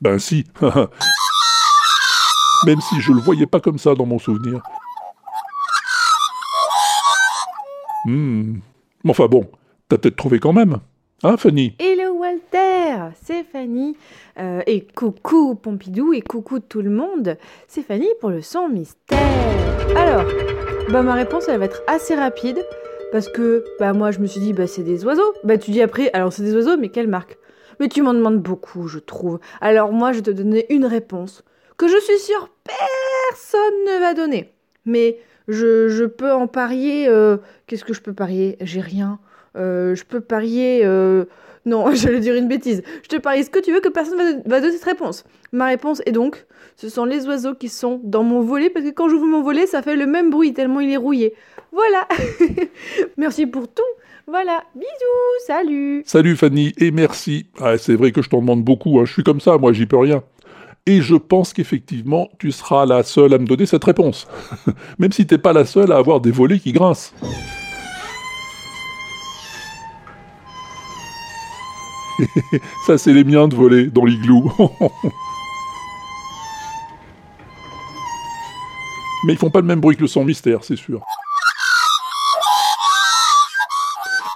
Ben 0.00 0.18
si. 0.18 0.44
même 2.66 2.80
si 2.80 3.00
je 3.00 3.12
le 3.12 3.20
voyais 3.20 3.46
pas 3.46 3.60
comme 3.60 3.78
ça 3.78 3.94
dans 3.94 4.06
mon 4.06 4.18
souvenir. 4.18 4.60
Mais 8.06 8.60
Enfin 9.10 9.26
bon, 9.26 9.46
t'as 9.88 9.98
peut-être 9.98 10.16
trouvé 10.16 10.38
quand 10.38 10.52
même. 10.52 10.78
Hein, 11.22 11.36
Fanny? 11.36 11.74
Hello 11.78 12.18
Walter, 12.18 13.14
c'est 13.22 13.44
Fanny. 13.44 13.96
Euh, 14.38 14.60
et 14.66 14.86
coucou 14.86 15.54
Pompidou 15.54 16.12
et 16.12 16.20
coucou 16.20 16.58
tout 16.58 16.82
le 16.82 16.90
monde. 16.90 17.38
C'est 17.66 17.82
Fanny 17.82 18.08
pour 18.20 18.30
le 18.30 18.42
son 18.42 18.68
mystère. 18.68 19.18
Alors, 19.96 20.24
bah 20.90 21.02
ma 21.02 21.14
réponse 21.14 21.48
elle 21.48 21.58
va 21.58 21.64
être 21.66 21.82
assez 21.86 22.14
rapide 22.14 22.64
parce 23.12 23.28
que 23.28 23.64
bah 23.78 23.92
moi 23.92 24.10
je 24.10 24.18
me 24.18 24.26
suis 24.26 24.40
dit 24.40 24.52
bah 24.52 24.66
c'est 24.66 24.82
des 24.82 25.04
oiseaux. 25.04 25.32
Bah 25.44 25.56
tu 25.56 25.70
dis 25.70 25.80
après 25.80 26.10
alors 26.12 26.32
c'est 26.32 26.42
des 26.42 26.54
oiseaux 26.54 26.76
mais 26.76 26.88
quelle 26.90 27.08
marque? 27.08 27.38
Mais 27.80 27.88
tu 27.88 28.02
m'en 28.02 28.12
demandes 28.12 28.42
beaucoup 28.42 28.88
je 28.88 28.98
trouve. 28.98 29.38
Alors 29.60 29.92
moi 29.92 30.12
je 30.12 30.18
vais 30.18 30.24
te 30.24 30.30
donner 30.30 30.66
une 30.72 30.84
réponse 30.84 31.42
que 31.76 31.88
je 31.88 31.98
suis 32.00 32.18
sûre 32.18 32.50
personne 32.64 33.84
ne 33.86 34.00
va 34.00 34.14
donner. 34.14 34.52
Mais 34.84 35.18
je, 35.48 36.04
peux 36.06 36.32
en 36.32 36.46
parier. 36.46 37.06
euh, 37.08 37.36
Qu'est-ce 37.66 37.84
que 37.84 37.94
je 37.94 38.00
peux 38.00 38.12
parier? 38.12 38.56
J'ai 38.60 38.80
rien. 38.80 39.18
Euh, 39.56 39.94
je 39.94 40.04
peux 40.04 40.20
parier. 40.20 40.82
euh, 40.84 41.24
Non, 41.66 41.90
j'allais 41.94 42.20
dire 42.20 42.34
une 42.34 42.48
bêtise. 42.48 42.82
Je 43.02 43.08
te 43.08 43.16
parie 43.16 43.44
ce 43.44 43.50
que 43.50 43.58
tu 43.58 43.72
veux 43.72 43.80
que 43.80 43.88
personne 43.88 44.16
va, 44.18 44.24
va 44.46 44.60
donner 44.60 44.72
cette 44.72 44.84
réponse. 44.84 45.24
Ma 45.52 45.66
réponse 45.66 46.02
est 46.06 46.12
donc 46.12 46.46
ce 46.76 46.88
sont 46.88 47.04
les 47.04 47.26
oiseaux 47.26 47.54
qui 47.54 47.68
sont 47.68 48.00
dans 48.02 48.24
mon 48.24 48.40
volet 48.40 48.68
parce 48.68 48.84
que 48.84 48.90
quand 48.90 49.08
j'ouvre 49.08 49.26
mon 49.26 49.42
volet, 49.42 49.66
ça 49.66 49.80
fait 49.80 49.94
le 49.96 50.06
même 50.06 50.30
bruit 50.30 50.52
tellement 50.54 50.80
il 50.80 50.90
est 50.90 50.96
rouillé. 50.96 51.34
Voilà. 51.72 52.08
Merci 53.16 53.46
pour 53.46 53.68
tout. 53.68 53.82
Voilà. 54.26 54.62
Bisous. 54.74 55.46
Salut. 55.46 56.02
Salut 56.06 56.34
Fanny, 56.36 56.72
et 56.78 56.90
merci. 56.90 57.46
Ah, 57.60 57.76
c'est 57.76 57.94
vrai 57.94 58.10
que 58.10 58.22
je 58.22 58.30
t'en 58.30 58.40
demande 58.40 58.64
beaucoup, 58.64 58.98
hein. 58.98 59.04
je 59.04 59.12
suis 59.12 59.22
comme 59.22 59.40
ça, 59.40 59.58
moi 59.58 59.72
j'y 59.74 59.84
peux 59.86 59.98
rien. 59.98 60.22
Et 60.86 61.00
je 61.00 61.14
pense 61.14 61.54
qu'effectivement, 61.54 62.28
tu 62.38 62.52
seras 62.52 62.84
la 62.84 63.02
seule 63.02 63.32
à 63.32 63.38
me 63.38 63.46
donner 63.46 63.64
cette 63.64 63.84
réponse. 63.84 64.28
Même 64.98 65.12
si 65.12 65.26
t'es 65.26 65.38
pas 65.38 65.54
la 65.54 65.64
seule 65.64 65.90
à 65.92 65.96
avoir 65.96 66.20
des 66.20 66.30
volets 66.30 66.58
qui 66.58 66.72
grincent. 66.72 67.14
Ça, 72.86 72.98
c'est 72.98 73.14
les 73.14 73.24
miens 73.24 73.48
de 73.48 73.56
voler 73.56 73.86
dans 73.86 74.04
l'igloo. 74.04 74.52
Mais 79.24 79.32
ils 79.32 79.38
font 79.38 79.48
pas 79.48 79.60
le 79.60 79.66
même 79.66 79.80
bruit 79.80 79.96
que 79.96 80.02
le 80.02 80.06
son 80.06 80.22
mystère, 80.22 80.64
c'est 80.64 80.76
sûr. 80.76 81.00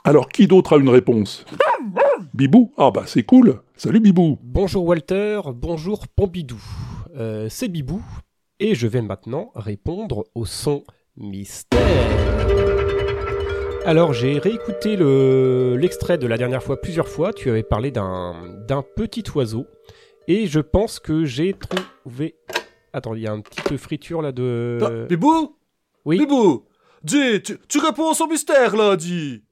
Alors, 0.03 0.31
qui 0.31 0.47
d'autre 0.47 0.73
a 0.73 0.79
une 0.79 0.89
réponse? 0.89 1.45
Bibou 2.39 2.73
Ah 2.77 2.93
bah 2.93 3.03
c'est 3.05 3.25
cool. 3.25 3.63
Salut 3.77 3.99
Bibou. 3.99 4.39
Bonjour 4.45 4.85
Walter, 4.87 5.41
bonjour 5.57 6.07
Pompidou. 6.07 6.63
Euh, 7.17 7.49
c'est 7.51 7.67
Bibou 7.67 8.01
et 8.61 8.77
je 8.77 8.87
vais 8.87 9.03
maintenant 9.03 9.51
répondre 9.57 10.25
au 10.37 10.45
son 10.47 10.85
mystère. 11.17 11.81
Alors 13.85 14.13
j'ai 14.13 14.39
réécouté 14.39 14.95
le- 14.95 15.77
l'extrait 15.81 16.17
de 16.17 16.29
la 16.29 16.39
dernière 16.39 16.63
fois 16.63 16.81
plusieurs 16.81 17.09
fois. 17.09 17.33
Tu 17.33 17.51
avais 17.51 17.65
parlé 17.65 17.91
d'un 17.91 18.37
d'un 18.69 18.85
petit 18.85 19.25
oiseau 19.35 19.67
et 20.29 20.47
je 20.47 20.61
pense 20.61 21.01
que 21.01 21.25
j'ai 21.25 21.55
trouvé. 21.55 22.37
Attends, 22.93 23.17
il 23.17 23.23
y 23.23 23.27
a 23.27 23.33
un 23.33 23.41
petit 23.41 23.63
peu 23.63 23.77
friture 23.77 24.23
là 24.23 24.31
de. 24.31 24.79
Ah, 24.81 25.07
Bibou? 25.09 25.57
Oui. 26.05 26.19
Bibou 26.19 26.67
Dis, 27.03 27.43
tu, 27.43 27.57
tu 27.69 27.79
réponds 27.79 28.13
au 28.13 28.27
mystère 28.29 28.77
là, 28.77 28.95
dis 28.95 29.43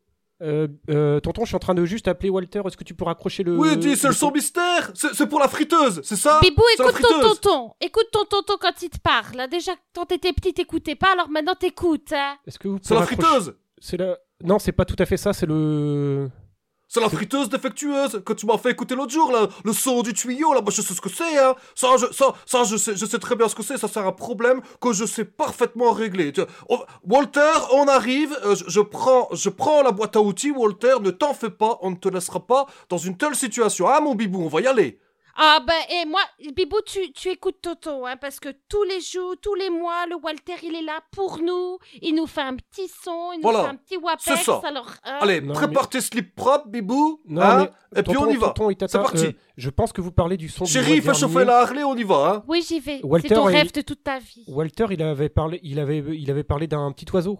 Euh, 0.42 0.68
euh, 0.90 1.18
tonton, 1.20 1.44
je 1.44 1.48
suis 1.48 1.56
en 1.56 1.60
train 1.60 1.74
de 1.74 1.84
juste 1.86 2.08
appeler 2.08 2.28
Walter. 2.28 2.60
Est-ce 2.66 2.76
que 2.76 2.84
tu 2.84 2.94
peux 2.94 3.04
raccrocher 3.04 3.42
le. 3.42 3.56
Oui, 3.56 3.76
dis, 3.76 3.96
c'est 3.96 4.08
le 4.08 4.14
son 4.14 4.30
mystère 4.30 4.92
C'est 4.94 5.26
pour 5.28 5.40
la 5.40 5.48
friteuse, 5.48 6.00
c'est 6.04 6.16
ça? 6.16 6.40
Bibou, 6.42 6.62
écoute 6.78 7.00
ton 7.00 7.20
tonton. 7.20 7.72
Écoute 7.80 8.06
ton 8.12 8.24
tonton 8.24 8.54
quand 8.60 8.82
il 8.82 8.90
te 8.90 8.98
parle. 8.98 9.48
Déjà, 9.48 9.72
quand 9.94 10.06
t'étais 10.06 10.32
petit, 10.32 10.52
t'écoutais 10.52 10.94
pas, 10.94 11.12
alors 11.12 11.30
maintenant 11.30 11.54
t'écoutes. 11.54 12.12
Hein. 12.12 12.36
Est-ce 12.46 12.58
que 12.58 12.68
vous 12.68 12.78
C'est 12.82 12.94
la 12.94 13.02
friteuse 13.02 13.56
C'est 13.78 13.96
la. 13.96 14.18
Non, 14.44 14.58
c'est 14.58 14.72
pas 14.72 14.84
tout 14.84 14.96
à 14.98 15.06
fait 15.06 15.16
ça. 15.16 15.32
C'est 15.32 15.46
le. 15.46 16.28
C'est 16.88 17.00
la 17.00 17.08
friteuse 17.08 17.48
défectueuse 17.48 18.22
que 18.24 18.32
tu 18.32 18.46
m'as 18.46 18.58
fait 18.58 18.70
écouter 18.70 18.94
l'autre 18.94 19.12
jour, 19.12 19.32
là. 19.32 19.48
Le 19.64 19.72
son 19.72 20.02
du 20.02 20.12
tuyau, 20.14 20.54
là. 20.54 20.60
Moi, 20.60 20.70
je 20.70 20.82
sais 20.82 20.94
ce 20.94 21.00
que 21.00 21.08
c'est, 21.08 21.36
hein. 21.36 21.54
Ça, 21.74 21.96
je, 21.98 22.06
ça, 22.12 22.32
ça 22.46 22.62
je, 22.64 22.76
sais, 22.76 22.94
je 22.94 23.04
sais 23.06 23.18
très 23.18 23.34
bien 23.34 23.48
ce 23.48 23.54
que 23.56 23.62
c'est. 23.64 23.76
Ça, 23.76 23.88
c'est 23.88 23.98
un 24.00 24.12
problème 24.12 24.60
que 24.80 24.92
je 24.92 25.04
sais 25.04 25.24
parfaitement 25.24 25.90
régler. 25.92 26.32
Tu- 26.32 26.42
on- 26.68 26.78
Walter, 27.02 27.52
on 27.72 27.88
arrive. 27.88 28.36
euh, 28.44 28.54
je, 28.54 28.64
je 28.68 28.80
prends, 28.80 29.28
je 29.32 29.48
prends 29.48 29.82
la 29.82 29.90
boîte 29.90 30.14
à 30.16 30.20
outils, 30.20 30.52
Walter. 30.52 30.94
Ne 31.02 31.10
t'en 31.10 31.34
fais 31.34 31.50
pas. 31.50 31.78
On 31.82 31.90
ne 31.90 31.96
te 31.96 32.08
laissera 32.08 32.46
pas 32.46 32.66
dans 32.88 32.98
une 32.98 33.16
telle 33.16 33.34
situation. 33.34 33.88
Ah, 33.88 34.00
mon 34.00 34.14
bibou, 34.14 34.44
on 34.44 34.48
va 34.48 34.60
y 34.60 34.66
aller. 34.68 35.00
Ah 35.38 35.60
ben, 35.66 35.74
et 35.90 36.06
moi, 36.06 36.20
Bibou, 36.54 36.78
tu, 36.86 37.12
tu 37.12 37.28
écoutes 37.28 37.60
Tonton, 37.60 38.06
hein, 38.06 38.16
parce 38.16 38.40
que 38.40 38.48
tous 38.68 38.82
les 38.84 39.00
jours, 39.00 39.34
tous 39.42 39.54
les 39.54 39.68
mois, 39.68 40.06
le 40.06 40.16
Walter, 40.16 40.54
il 40.62 40.74
est 40.74 40.82
là 40.82 41.00
pour 41.12 41.38
nous. 41.42 41.78
Il 42.00 42.14
nous 42.14 42.26
fait 42.26 42.40
un 42.40 42.54
petit 42.56 42.88
son, 43.04 43.32
il 43.32 43.36
nous 43.36 43.42
Voilà. 43.42 43.64
fait 43.64 43.68
un 43.70 43.74
petit 43.76 43.96
wapex. 43.98 44.24
C'est 44.24 44.36
ça. 44.36 44.62
Alors, 44.64 44.88
hein. 45.04 45.18
Allez, 45.20 45.40
Non, 45.42 45.52
prépare 45.52 45.88
tes 45.90 46.00
slips 46.00 46.34
propres, 46.34 46.68
bibou. 46.68 47.20
Non, 47.26 47.42
hein, 47.42 47.68
mais 47.92 48.00
Et 48.00 48.02
puis, 48.02 48.14
tonton, 48.14 48.28
on 48.28 48.30
y 48.30 48.36
va. 48.36 48.54
C'est 48.88 48.98
parti. 48.98 49.26
euh, 49.26 49.32
je 49.58 49.68
pense 49.70 49.92
que 49.92 50.00
vous 50.00 50.12
parlez 50.12 50.36
du 50.38 50.48
son 50.48 50.64
Chérie, 50.64 51.00
fais 51.02 51.12
chauffer 51.14 51.44
la 51.44 51.58
Harley, 51.58 51.84
on 51.84 51.94
y 51.96 52.04
va, 52.04 52.32
hein. 52.36 52.44
Oui, 52.48 52.64
j'y 52.66 52.80
vais. 52.80 53.00
Walter, 53.02 53.28
C'est 53.28 53.34
ton 53.34 53.48
il- 53.50 53.56
rêve 53.56 53.72
de 53.72 53.80
toute 53.82 54.02
ta 54.02 54.18
vie. 54.18 54.44
Walter, 54.48 54.86
il 54.90 55.02
avait 55.02 55.28
parlé, 55.28 55.60
il 55.62 55.78
avait, 55.78 55.98
il 55.98 56.30
avait 56.30 56.44
parlé 56.44 56.66
d'un 56.66 56.90
petit 56.92 57.06
oiseau. 57.12 57.38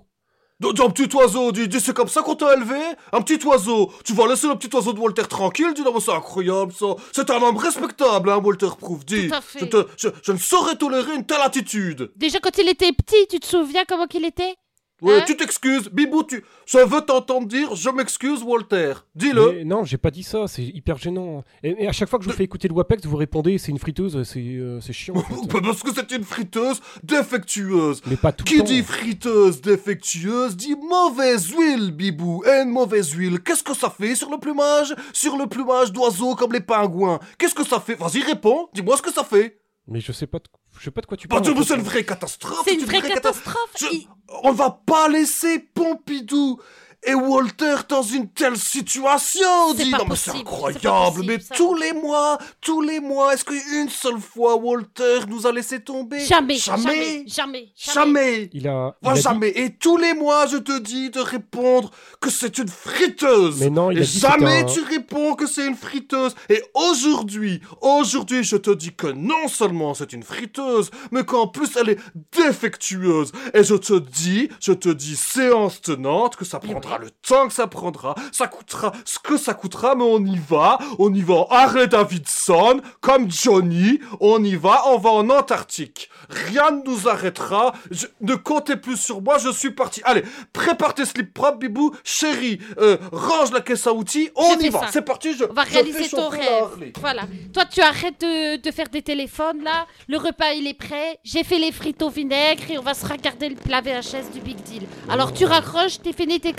D'un 0.59 0.89
petit 0.89 1.15
oiseau, 1.15 1.53
dis, 1.53 1.69
dis, 1.69 1.81
c'est 1.81 1.95
comme 1.95 2.09
ça 2.09 2.23
qu'on 2.23 2.35
t'a 2.35 2.55
élevé. 2.55 2.79
Un 3.13 3.21
petit 3.21 3.45
oiseau. 3.47 3.93
Tu 4.05 4.15
vas 4.15 4.27
laisser 4.27 4.49
le 4.49 4.55
petit 4.57 4.75
oiseau 4.75 4.95
de 4.95 4.99
Walter 4.99 5.25
tranquille 5.29 5.75
Dis, 5.75 5.83
non, 5.83 5.93
mais 5.93 6.01
c'est 6.01 6.13
incroyable 6.15 6.73
ça. 6.73 6.87
C'est 7.13 7.29
un 7.29 7.43
homme 7.43 7.59
respectable, 7.59 8.31
hein, 8.31 8.39
Walter 8.43 8.71
Proof 8.79 9.05
Dis, 9.05 9.29
Tout 9.29 9.35
à 9.35 9.41
fait. 9.43 9.59
je, 9.61 9.65
te, 9.67 9.87
je, 9.99 10.09
je 10.23 10.33
ne 10.33 10.39
saurais 10.39 10.77
tolérer 10.77 11.15
une 11.15 11.27
telle 11.27 11.43
attitude. 11.43 12.11
Déjà, 12.17 12.39
quand 12.41 12.57
il 12.57 12.69
était 12.71 12.91
petit, 12.93 13.27
tu 13.29 13.39
te 13.39 13.47
souviens 13.47 13.85
comment 13.87 14.07
qu'il 14.07 14.25
était? 14.25 14.57
Ouais, 15.03 15.19
Hein 15.19 15.25
tu 15.27 15.37
t'excuses, 15.37 15.91
Bibou, 15.91 16.23
tu... 16.23 16.43
Je 16.65 16.79
veux 16.79 17.03
t'entendre 17.03 17.47
dire, 17.47 17.75
je 17.77 17.91
m'excuse, 17.91 18.43
Walter 18.43 18.95
Dis-le 19.15 19.63
non, 19.65 19.85
j'ai 19.85 19.99
pas 19.99 20.11
dit 20.11 20.23
ça, 20.23 20.47
c'est 20.49 20.63
hyper 20.65 20.97
gênant. 20.97 21.45
Et, 21.63 21.85
et 21.85 21.87
à 21.87 21.93
chaque 21.93 22.09
fois 22.09 22.19
que 22.19 22.25
je 22.25 22.31
vous 22.31 22.35
fais 22.37 22.45
écouter 22.45 22.67
le 22.67 22.73
WAPEX, 22.75 23.05
vous 23.05 23.17
répondez 23.17 23.59
c'est 23.59 23.71
une 23.73 23.79
friteuse, 23.79 24.23
c'est 24.23 24.41
euh, 24.41 24.81
c'est 24.81 24.95
chiant. 24.95 25.15
en 25.17 25.21
fait. 25.23 25.35
Bah, 25.53 25.61
Parce 25.63 25.83
que 25.83 25.93
c'est 25.95 26.11
une 26.13 26.25
friteuse 26.25 26.81
défectueuse 27.03 28.01
Mais 28.07 28.17
pas 28.17 28.33
tout 28.33 28.45
le 28.47 28.51
Qui 28.51 28.59
temps. 28.59 28.65
dit 28.65 28.83
friteuse 28.83 29.61
défectueuse 29.61 30.57
dit 30.57 30.77
mauvaise 30.77 31.51
huile, 31.51 31.91
Bibou. 31.93 32.43
Et 32.47 32.63
une 32.63 32.71
mauvaise 32.71 33.11
huile, 33.13 33.41
qu'est-ce 33.41 33.63
que 33.63 33.75
ça 33.75 33.91
fait 33.91 34.15
sur 34.15 34.31
le 34.31 34.39
plumage? 34.39 34.95
Sur 35.13 35.37
le 35.37 35.47
plumage 35.47 35.93
d'oiseaux 35.93 36.35
comme 36.35 36.53
les 36.53 36.61
pingouins 36.61 37.19
Qu'est-ce 37.39 37.55
que 37.55 37.65
ça 37.67 37.81
fait? 37.81 37.95
Vas-y, 37.97 38.23
réponds, 38.23 38.69
dis-moi 38.75 38.97
ce 38.97 39.03
que 39.03 39.13
ça 39.13 39.25
fait. 39.25 39.59
Mais 39.89 40.01
je 40.01 40.13
sais 40.13 40.27
pas. 40.27 40.39
de- 40.39 40.45
Je 40.79 40.85
sais 40.85 40.91
pas 40.91 41.01
de 41.01 41.07
quoi 41.07 41.17
tu 41.17 41.27
parles. 41.29 41.43
C'est 41.45 41.75
une 41.75 41.83
vraie 41.83 42.05
catastrophe. 42.05 42.63
C'est 42.65 42.75
une 42.75 42.85
vraie 42.85 43.01
cata- 43.03 43.15
catastrophe. 43.15 43.71
Je- 43.81 43.87
Il- 43.93 44.09
On 44.43 44.53
va 44.53 44.71
pas 44.71 45.09
laisser 45.09 45.59
Pompidou 45.59 46.61
et 47.07 47.15
Walter 47.15 47.77
dans 47.89 48.03
une 48.03 48.29
telle 48.29 48.57
situation. 48.57 49.47
Pas 49.77 49.99
non, 49.99 50.05
mais 50.11 50.17
c'est 50.17 50.31
incroyable. 50.33 50.81
possible, 51.15 51.25
mais 51.27 51.41
ça. 51.41 51.55
tous 51.55 51.75
les 51.75 51.93
mois, 51.93 52.39
tous 52.61 52.81
les 52.83 53.01
mois, 53.01 53.33
est-ce 53.35 53.45
qu'une 53.45 53.89
seule 53.89 54.19
fois 54.21 54.57
Walter 54.57 55.21
nous 55.29 55.47
a 55.47 55.53
laissé 55.53 55.81
tomber? 55.81 56.21
Jamais, 56.21 56.57
Jamais. 56.57 56.83
jamais, 56.83 57.25
jamais, 57.27 57.73
Jamais. 57.77 58.51
Il 58.53 58.69
a. 58.69 58.97
Dit- 59.03 59.21
jamais. 59.23 59.49
Et 59.51 59.71
tous 59.77 59.97
les 59.97 60.15
mois, 60.15 60.47
je 60.47 60.57
te 60.59 60.79
dis 60.79 61.11
de 61.11 61.21
répondre 61.21 61.91
que 62.21 62.29
c'est 62.31 62.59
une 62.59 62.69
friteuse. 62.69 63.61
Mais 63.61 63.71
non, 63.71 63.91
il 63.91 63.99
Et 63.99 64.03
a 64.03 64.05
dit 64.05 64.19
jamais 64.19 64.67
tu 64.67 64.81
réponds 64.83 65.35
que 65.35 65.47
c'est 65.47 65.67
une 65.67 65.77
friteuse. 65.77 66.35
Et 66.49 66.63
aujourd'hui, 66.75 67.61
aujourd'hui, 67.81 68.43
je 68.45 68.57
te 68.57 68.71
dis 68.71 68.95
que 68.95 69.07
non 69.07 69.49
seulement 69.49 69.95
c'est 69.95 70.13
une 70.13 70.23
friteuse, 70.23 70.91
mais 71.13 71.25
qu'en 71.25 71.47
plus 71.47 71.77
elle 71.77 71.91
est 71.91 71.99
défectueuse. 72.37 73.33
Et 73.55 73.63
je 73.65 73.75
te 73.75 73.99
dis, 73.99 74.49
je 74.61 74.73
te 74.73 74.89
dis 74.89 75.17
séance 75.17 75.81
tenante 75.81 76.37
que 76.37 76.45
ça 76.45 76.59
prendra 76.59 76.96
le 76.99 77.11
temps 77.11 77.49
que 77.49 77.55
ça 77.55 77.67
prendra, 77.67 78.15
ça 78.33 78.47
coûtera 78.47 78.93
ce 79.05 79.19
que 79.19 79.37
ça 79.37 79.55
coûtera, 79.55 79.95
mais 79.95 80.05
on 80.05 80.25
y 80.25 80.39
va, 80.39 80.79
on 80.99 81.13
y 81.15 81.23
va 81.23 81.35
en 81.35 81.47
Harley 81.51 81.87
Davidson, 81.87 82.81
comme 83.01 83.31
Johnny, 83.31 84.01
on 84.21 84.43
y 84.43 84.57
va, 84.57 84.83
on 84.89 84.99
va 84.99 85.11
en 85.11 85.29
Antarctique. 85.31 86.09
Rien 86.29 86.71
ne 86.73 86.83
nous 86.85 87.09
arrêtera. 87.09 87.73
Je- 87.91 88.07
ne 88.21 88.35
comptez 88.35 88.77
plus 88.77 88.97
sur 88.97 89.23
moi, 89.23 89.39
je 89.39 89.51
suis 89.51 89.71
parti. 89.71 90.01
Allez, 90.05 90.25
prépare 90.53 90.95
tes 90.95 91.05
slips 91.05 91.33
propres, 91.33 91.59
bibou. 91.59 91.95
Chérie, 92.05 92.59
euh, 92.79 92.97
range 93.13 93.53
la 93.53 93.61
caisse 93.61 93.87
à 93.87 93.93
outils, 93.93 94.31
on 94.35 94.57
y 94.59 94.69
va. 94.69 94.89
C'est 94.91 95.03
parti, 95.03 95.37
je, 95.37 95.45
On 95.49 95.53
va 95.53 95.63
réaliser 95.63 96.09
ton 96.09 96.29
rêve. 96.29 96.93
Voilà. 97.01 97.23
Toi, 97.53 97.65
tu 97.67 97.81
arrêtes 97.81 98.21
de, 98.21 98.57
de 98.61 98.71
faire 98.71 98.89
des 98.89 99.03
téléphones 99.03 99.63
là. 99.63 99.87
Le 100.09 100.19
repas, 100.19 100.53
il 100.53 100.67
est 100.67 100.75
prêt. 100.79 101.19
J'ai 101.25 101.45
fait 101.45 101.59
les 101.59 101.73
frites 101.73 102.03
au 102.03 102.09
vinaigre 102.11 102.63
et 102.71 102.79
on 102.79 102.83
va 102.83 102.95
se 102.95 103.07
regarder 103.07 103.49
le 103.49 103.57
plat 103.57 103.81
VHS 103.81 104.33
du 104.33 104.41
Big 104.41 104.57
Deal. 104.63 104.83
Alors, 105.09 105.33
tu 105.33 105.45
raccroches, 105.45 106.01
t'es 106.03 106.13
fini 106.13 106.41
tes 106.41 106.53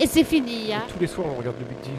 et 0.00 0.06
c'est 0.06 0.24
fini. 0.24 0.72
Hein. 0.72 0.82
Tous 0.92 1.00
les 1.00 1.06
soirs, 1.06 1.26
on 1.34 1.38
regarde 1.38 1.56
le 1.58 1.64
Big 1.66 1.80
Deal. 1.82 1.92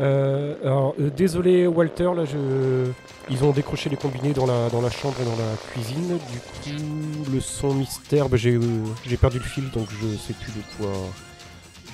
Euh, 0.00 0.54
alors, 0.62 0.94
euh, 1.00 1.10
désolé 1.10 1.66
Walter, 1.66 2.10
là, 2.14 2.24
je... 2.24 2.90
ils 3.30 3.42
ont 3.42 3.50
décroché 3.50 3.90
les 3.90 3.96
combinés 3.96 4.32
dans 4.32 4.46
la, 4.46 4.68
dans 4.70 4.80
la 4.80 4.90
chambre 4.90 5.16
et 5.20 5.24
dans 5.24 5.36
la 5.36 5.56
cuisine. 5.72 6.18
Du 6.32 6.38
coup, 6.38 7.32
le 7.32 7.40
son 7.40 7.74
mystère, 7.74 8.28
bah, 8.28 8.36
j'ai 8.36 8.54
euh, 8.54 8.60
j'ai 9.06 9.16
perdu 9.16 9.38
le 9.38 9.44
fil, 9.44 9.70
donc 9.70 9.88
je 9.90 10.16
sais 10.16 10.34
plus 10.34 10.52
de 10.52 10.62
quoi. 10.78 10.92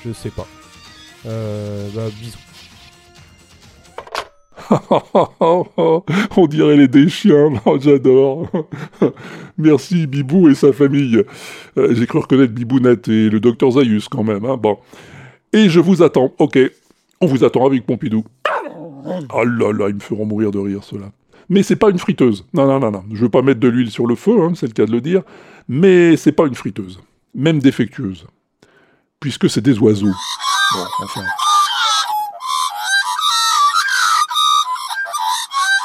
Je 0.04 0.12
sais 0.12 0.30
pas. 0.30 0.46
Bah, 1.24 2.08
bisous. 2.20 2.38
On 6.36 6.46
dirait 6.48 6.76
les 6.76 6.88
des 6.88 7.08
chiens, 7.08 7.52
j'adore. 7.80 8.48
Merci 9.58 10.06
Bibou 10.06 10.48
et 10.48 10.54
sa 10.54 10.72
famille. 10.72 11.22
Euh, 11.76 11.94
J'ai 11.94 12.06
cru 12.06 12.18
reconnaître 12.18 12.52
Bibounette 12.52 13.08
et 13.08 13.28
le 13.30 13.40
docteur 13.40 13.72
Zayus 13.72 14.08
quand 14.10 14.24
même. 14.24 14.44
hein. 14.44 14.56
Bon. 14.56 14.78
Et 15.52 15.68
je 15.68 15.80
vous 15.80 16.02
attends, 16.02 16.32
ok. 16.38 16.58
On 17.20 17.26
vous 17.26 17.44
attend 17.44 17.66
avec 17.66 17.86
Pompidou. 17.86 18.24
Oh 19.32 19.44
là 19.44 19.72
là, 19.72 19.88
ils 19.88 19.94
me 19.94 20.00
feront 20.00 20.24
mourir 20.26 20.50
de 20.50 20.58
rire 20.58 20.82
ceux-là. 20.82 21.10
Mais 21.48 21.62
c'est 21.62 21.76
pas 21.76 21.90
une 21.90 21.98
friteuse. 21.98 22.46
Non, 22.54 22.66
non, 22.66 22.80
non, 22.80 22.90
non. 22.90 23.04
Je 23.12 23.20
veux 23.22 23.28
pas 23.28 23.42
mettre 23.42 23.60
de 23.60 23.68
l'huile 23.68 23.90
sur 23.90 24.06
le 24.06 24.14
feu, 24.14 24.40
hein, 24.40 24.52
c'est 24.54 24.66
le 24.66 24.72
cas 24.72 24.86
de 24.86 24.92
le 24.92 25.00
dire. 25.00 25.22
Mais 25.68 26.16
c'est 26.16 26.32
pas 26.32 26.46
une 26.46 26.54
friteuse. 26.54 27.00
Même 27.34 27.58
défectueuse. 27.58 28.26
Puisque 29.20 29.48
c'est 29.50 29.60
des 29.60 29.78
oiseaux. 29.78 30.06
Bon, 30.06 30.84
enfin. 31.02 31.22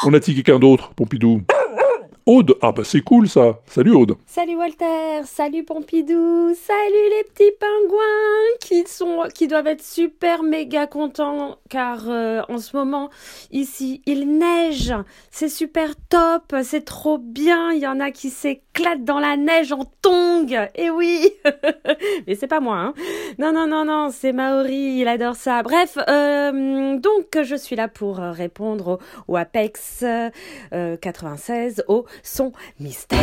On 0.06 0.14
a-t-il 0.14 0.36
quelqu'un 0.36 0.60
d'autre, 0.60 0.94
Pompidou 0.96 1.42
Aude. 2.26 2.56
Ah 2.62 2.72
bah 2.72 2.84
c'est 2.86 3.02
cool 3.02 3.28
ça. 3.28 3.60
Salut 3.66 3.92
Aude. 3.92 4.16
Salut 4.28 4.56
Walter, 4.56 5.24
salut 5.26 5.66
Pompidou, 5.66 6.54
salut 6.54 7.10
les 7.18 7.24
petits 7.24 7.52
pingouins 7.60 8.58
qui 8.62 8.86
sont 8.88 9.24
qui 9.34 9.48
doivent 9.48 9.68
être 9.68 9.84
super 9.84 10.44
méga 10.44 10.88
contents 10.88 11.58
car 11.70 12.08
euh, 12.08 12.42
en 12.48 12.60
ce 12.60 12.78
moment 12.78 13.10
ici 13.52 14.02
il 14.06 14.38
neige, 14.38 14.94
c'est 15.32 15.50
super 15.50 15.96
top, 16.08 16.56
c'est 16.64 16.86
trop 16.86 17.18
bien, 17.18 17.72
il 17.74 17.80
y 17.80 17.88
en 17.88 18.00
a 18.00 18.12
qui 18.12 18.30
s'éclatent 18.30 18.69
dans 19.00 19.20
la 19.20 19.38
neige 19.38 19.72
en 19.72 19.86
tongs. 20.02 20.68
Et 20.76 20.90
oui. 20.90 21.30
Mais 22.28 22.36
c'est 22.36 22.48
pas 22.48 22.60
moi 22.60 22.78
hein. 22.78 22.94
Non 23.38 23.52
non 23.52 23.68
non 23.68 23.86
non, 23.86 24.10
c'est 24.12 24.34
Maori, 24.34 25.00
il 25.00 25.08
adore 25.08 25.36
ça. 25.36 25.64
Bref, 25.64 25.98
euh, 26.08 26.98
donc 26.98 27.38
je 27.44 27.56
suis 27.56 27.76
là 27.76 27.88
pour 27.88 28.20
euh, 28.20 28.32
répondre 28.32 29.00
au, 29.28 29.36
Apex 29.36 30.04
euh, 30.04 30.98
96 30.98 31.84
au 31.88 32.06
son 32.24 32.52
mystère. 32.80 33.20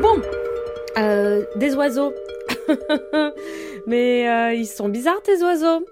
Bon, 0.00 0.20
euh, 0.98 1.44
des 1.56 1.74
oiseaux. 1.74 2.12
Mais 3.86 4.28
euh, 4.28 4.54
ils 4.54 4.66
sont 4.66 4.88
bizarres 4.88 5.22
tes 5.22 5.42
oiseaux. 5.42 5.84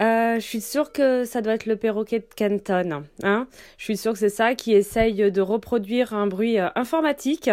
Euh, 0.00 0.34
je 0.34 0.40
suis 0.40 0.60
sûre 0.60 0.92
que 0.92 1.24
ça 1.24 1.40
doit 1.40 1.54
être 1.54 1.66
le 1.66 1.76
perroquet 1.76 2.18
de 2.18 2.26
Canton. 2.36 3.04
Hein 3.22 3.46
je 3.78 3.84
suis 3.84 3.96
sûre 3.96 4.12
que 4.12 4.18
c'est 4.18 4.28
ça 4.28 4.54
qui 4.54 4.72
essaye 4.72 5.30
de 5.30 5.40
reproduire 5.40 6.12
un 6.12 6.26
bruit 6.26 6.58
euh, 6.58 6.68
informatique 6.74 7.50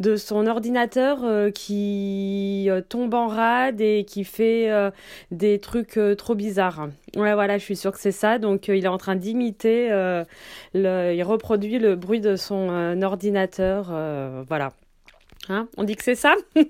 de 0.00 0.16
son 0.16 0.46
ordinateur 0.46 1.20
euh, 1.24 1.50
qui 1.50 2.68
tombe 2.88 3.14
en 3.14 3.28
rade 3.28 3.80
et 3.80 4.04
qui 4.04 4.24
fait 4.24 4.70
des 5.30 5.58
trucs 5.58 5.98
trop 6.18 6.34
bizarres. 6.34 6.88
Ouais, 7.16 7.34
voilà, 7.34 7.58
je 7.58 7.64
suis 7.64 7.76
sûre 7.76 7.92
que 7.92 8.00
c'est 8.00 8.12
ça. 8.12 8.38
Donc, 8.38 8.68
il 8.68 8.84
est 8.84 8.88
en 8.88 8.98
train 8.98 9.16
d'imiter, 9.16 9.88
il 10.74 11.22
reproduit 11.22 11.78
le 11.78 11.96
bruit 11.96 12.20
de 12.20 12.36
son 12.36 13.02
ordinateur. 13.02 13.92
voilà. 14.48 14.72
Hein 15.48 15.68
On 15.76 15.84
dit 15.84 15.94
que 15.94 16.02
c'est 16.02 16.14
ça 16.16 16.34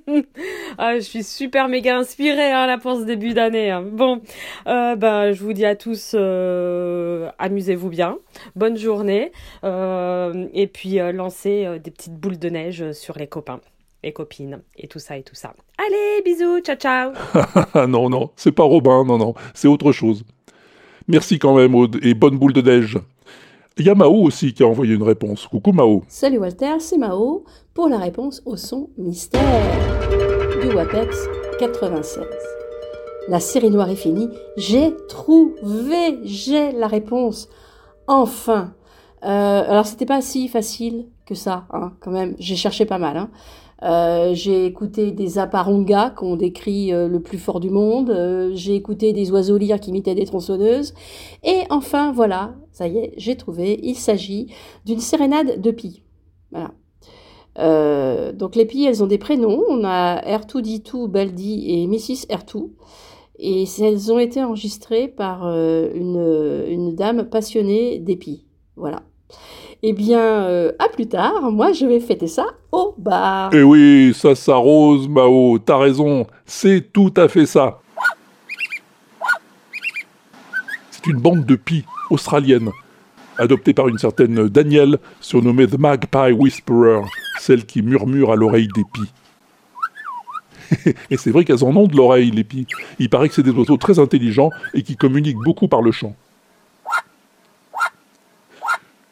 ah, 0.78 0.94
Je 0.96 1.00
suis 1.00 1.22
super 1.22 1.68
méga 1.68 1.96
inspirée 1.96 2.52
hein, 2.52 2.66
là 2.66 2.78
pour 2.78 2.96
ce 2.96 3.04
début 3.04 3.32
d'année. 3.32 3.70
hein. 3.70 3.82
Bon, 3.82 4.20
ben, 4.66 5.32
je 5.32 5.42
vous 5.42 5.52
dis 5.52 5.64
à 5.64 5.76
tous, 5.76 6.12
euh, 6.14 7.30
amusez-vous 7.38 7.88
bien, 7.88 8.18
bonne 8.54 8.76
journée, 8.76 9.32
euh, 9.64 10.46
et 10.52 10.66
puis 10.66 10.98
lancez 11.12 11.78
des 11.82 11.90
petites 11.90 12.14
boules 12.14 12.38
de 12.38 12.48
neige 12.50 12.92
sur 12.92 13.16
les 13.18 13.26
copains 13.26 13.60
et 14.02 14.12
copines 14.12 14.60
et 14.76 14.88
tout 14.88 14.98
ça 14.98 15.16
et 15.16 15.22
tout 15.22 15.34
ça. 15.34 15.54
Allez, 15.78 16.22
bisous, 16.24 16.60
ciao 16.60 16.76
ciao 16.76 17.12
non, 17.86 18.10
non, 18.10 18.30
c'est 18.36 18.52
pas 18.52 18.64
Robin, 18.64 19.04
non, 19.04 19.18
non, 19.18 19.34
c'est 19.54 19.68
autre 19.68 19.92
chose. 19.92 20.24
Merci 21.08 21.38
quand 21.38 21.56
même 21.56 21.74
Aude, 21.74 21.98
et 22.04 22.14
bonne 22.14 22.36
boule 22.36 22.52
de 22.52 22.60
neige. 22.62 22.98
Il 23.78 23.84
y 23.84 23.90
a 23.90 23.94
Mao 23.94 24.22
aussi 24.22 24.54
qui 24.54 24.62
a 24.62 24.66
envoyé 24.66 24.94
une 24.94 25.02
réponse. 25.02 25.46
Coucou 25.46 25.70
Mao. 25.72 26.02
Salut 26.08 26.38
Walter, 26.38 26.76
c'est 26.78 26.96
Mao 26.96 27.44
pour 27.74 27.90
la 27.90 27.98
réponse 27.98 28.40
au 28.46 28.56
son 28.56 28.88
mystère 28.96 29.42
du 30.62 30.74
WAPEX 30.74 31.28
96. 31.58 32.24
La 33.28 33.38
série 33.38 33.68
noire 33.68 33.90
est 33.90 33.96
finie. 33.96 34.30
J'ai 34.56 34.94
trouvé, 35.08 36.20
j'ai 36.22 36.72
la 36.72 36.86
réponse. 36.86 37.50
Enfin. 38.06 38.72
Euh, 39.24 39.62
alors 39.68 39.86
c'était 39.86 40.06
pas 40.06 40.22
si 40.22 40.48
facile 40.48 41.08
que 41.26 41.34
ça, 41.34 41.66
hein, 41.70 41.92
quand 42.00 42.10
même. 42.10 42.34
J'ai 42.38 42.56
cherché 42.56 42.86
pas 42.86 42.96
mal. 42.96 43.18
Hein. 43.18 43.28
Euh, 43.82 44.32
j'ai 44.32 44.64
écouté 44.64 45.12
des 45.12 45.38
aparongas 45.38 46.10
qu'on 46.10 46.36
décrit 46.36 46.92
euh, 46.92 47.08
le 47.08 47.20
plus 47.20 47.38
fort 47.38 47.60
du 47.60 47.70
monde. 47.70 48.10
Euh, 48.10 48.50
j'ai 48.54 48.74
écouté 48.74 49.12
des 49.12 49.30
oiseaux 49.30 49.58
lyres 49.58 49.80
qui 49.80 49.90
imitaient 49.90 50.14
des 50.14 50.24
tronçonneuses. 50.24 50.94
Et 51.44 51.62
enfin, 51.70 52.12
voilà, 52.12 52.54
ça 52.72 52.88
y 52.88 52.98
est, 52.98 53.12
j'ai 53.16 53.36
trouvé. 53.36 53.78
Il 53.82 53.96
s'agit 53.96 54.52
d'une 54.86 55.00
sérénade 55.00 55.60
de 55.60 55.70
pie. 55.70 56.02
Voilà. 56.50 56.72
Donc 58.32 58.54
les 58.54 58.66
pies, 58.66 58.84
elles 58.84 59.02
ont 59.02 59.06
des 59.06 59.18
prénoms. 59.18 59.62
On 59.68 59.82
a 59.84 60.20
R2D2, 60.20 61.08
Baldi 61.08 61.64
et 61.70 61.86
Mrs. 61.86 62.26
R2. 62.28 62.70
Et 63.38 63.64
elles 63.80 64.12
ont 64.12 64.18
été 64.18 64.42
enregistrées 64.42 65.08
par 65.08 65.46
une, 65.46 66.64
une 66.68 66.94
dame 66.94 67.24
passionnée 67.24 67.98
d'épis. 67.98 68.46
Voilà. 68.76 69.02
Eh 69.82 69.92
bien, 69.92 70.20
euh, 70.20 70.72
à 70.78 70.88
plus 70.88 71.06
tard. 71.06 71.50
Moi, 71.52 71.72
je 71.72 71.86
vais 71.86 72.00
fêter 72.00 72.26
ça 72.26 72.46
au 72.72 72.94
bar. 72.98 73.50
Eh 73.52 73.62
oui, 73.62 74.12
ça 74.14 74.34
s'arrose 74.34 75.08
Mao, 75.08 75.58
t'as 75.58 75.78
raison, 75.78 76.26
c'est 76.44 76.92
tout 76.92 77.12
à 77.16 77.28
fait 77.28 77.46
ça. 77.46 77.80
C'est 80.90 81.06
une 81.06 81.20
bande 81.20 81.44
de 81.44 81.56
pies 81.56 81.84
australiennes, 82.10 82.70
adoptée 83.38 83.74
par 83.74 83.88
une 83.88 83.98
certaine 83.98 84.48
Danielle, 84.48 84.98
surnommée 85.20 85.66
The 85.66 85.78
Magpie 85.78 86.32
Whisperer, 86.32 87.02
celle 87.38 87.66
qui 87.66 87.82
murmure 87.82 88.32
à 88.32 88.36
l'oreille 88.36 88.68
des 88.74 88.84
pies. 88.92 89.12
et 91.10 91.16
c'est 91.16 91.30
vrai 91.30 91.44
qu'elles 91.44 91.64
en 91.64 91.76
ont 91.76 91.86
de 91.86 91.96
l'oreille, 91.96 92.30
les 92.30 92.44
pies. 92.44 92.66
Il 92.98 93.08
paraît 93.08 93.28
que 93.28 93.34
c'est 93.34 93.42
des 93.42 93.50
oiseaux 93.50 93.76
très 93.76 93.98
intelligents 93.98 94.50
et 94.74 94.82
qui 94.82 94.96
communiquent 94.96 95.42
beaucoup 95.44 95.68
par 95.68 95.82
le 95.82 95.92
chant. 95.92 96.14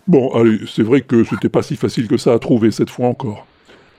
Bon, 0.06 0.30
allez, 0.34 0.60
c'est 0.66 0.82
vrai 0.82 1.00
que 1.00 1.24
c'était 1.24 1.48
pas 1.48 1.62
si 1.62 1.76
facile 1.76 2.08
que 2.08 2.18
ça 2.18 2.34
à 2.34 2.38
trouver 2.38 2.70
cette 2.70 2.90
fois 2.90 3.06
encore. 3.06 3.46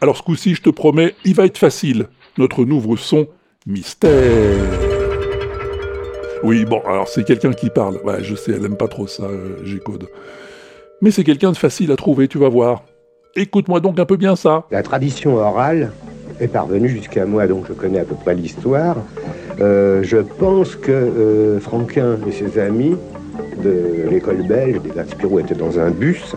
Alors 0.01 0.17
ce 0.17 0.21
coup-ci, 0.21 0.53
je 0.53 0.61
te 0.61 0.69
promets, 0.69 1.15
il 1.25 1.33
va 1.33 1.45
être 1.45 1.57
facile. 1.57 2.07
Notre 2.37 2.63
nouveau 2.63 2.95
son, 2.95 3.27
mystère. 3.65 4.11
Oui, 6.43 6.63
bon, 6.65 6.79
alors 6.85 7.07
c'est 7.07 7.23
quelqu'un 7.23 7.53
qui 7.53 7.71
parle. 7.71 7.99
Ouais, 8.03 8.23
je 8.23 8.35
sais, 8.35 8.51
elle 8.51 8.65
aime 8.65 8.77
pas 8.77 8.87
trop 8.87 9.07
ça, 9.07 9.23
euh, 9.23 9.65
G-Code. 9.65 10.07
Mais 11.01 11.09
c'est 11.09 11.23
quelqu'un 11.23 11.51
de 11.51 11.57
facile 11.57 11.91
à 11.91 11.95
trouver, 11.95 12.27
tu 12.27 12.37
vas 12.37 12.49
voir. 12.49 12.83
Écoute-moi 13.35 13.79
donc 13.79 13.99
un 13.99 14.05
peu 14.05 14.15
bien 14.15 14.35
ça. 14.35 14.65
La 14.69 14.83
tradition 14.83 15.37
orale 15.37 15.91
est 16.39 16.47
parvenue 16.47 16.89
jusqu'à 16.89 17.25
moi, 17.25 17.47
donc 17.47 17.65
je 17.67 17.73
connais 17.73 17.99
à 17.99 18.05
peu 18.05 18.15
près 18.15 18.35
l'histoire. 18.35 18.97
Euh, 19.59 20.03
je 20.03 20.17
pense 20.17 20.75
que 20.75 20.91
euh, 20.91 21.59
Franquin 21.59 22.17
et 22.27 22.31
ses 22.31 22.59
amis 22.59 22.95
de 23.63 24.09
l'école 24.09 24.47
belge, 24.47 24.81
des 24.81 24.91
Spirou, 25.09 25.39
étaient 25.39 25.55
dans 25.55 25.79
un 25.79 25.91
bus 25.91 26.35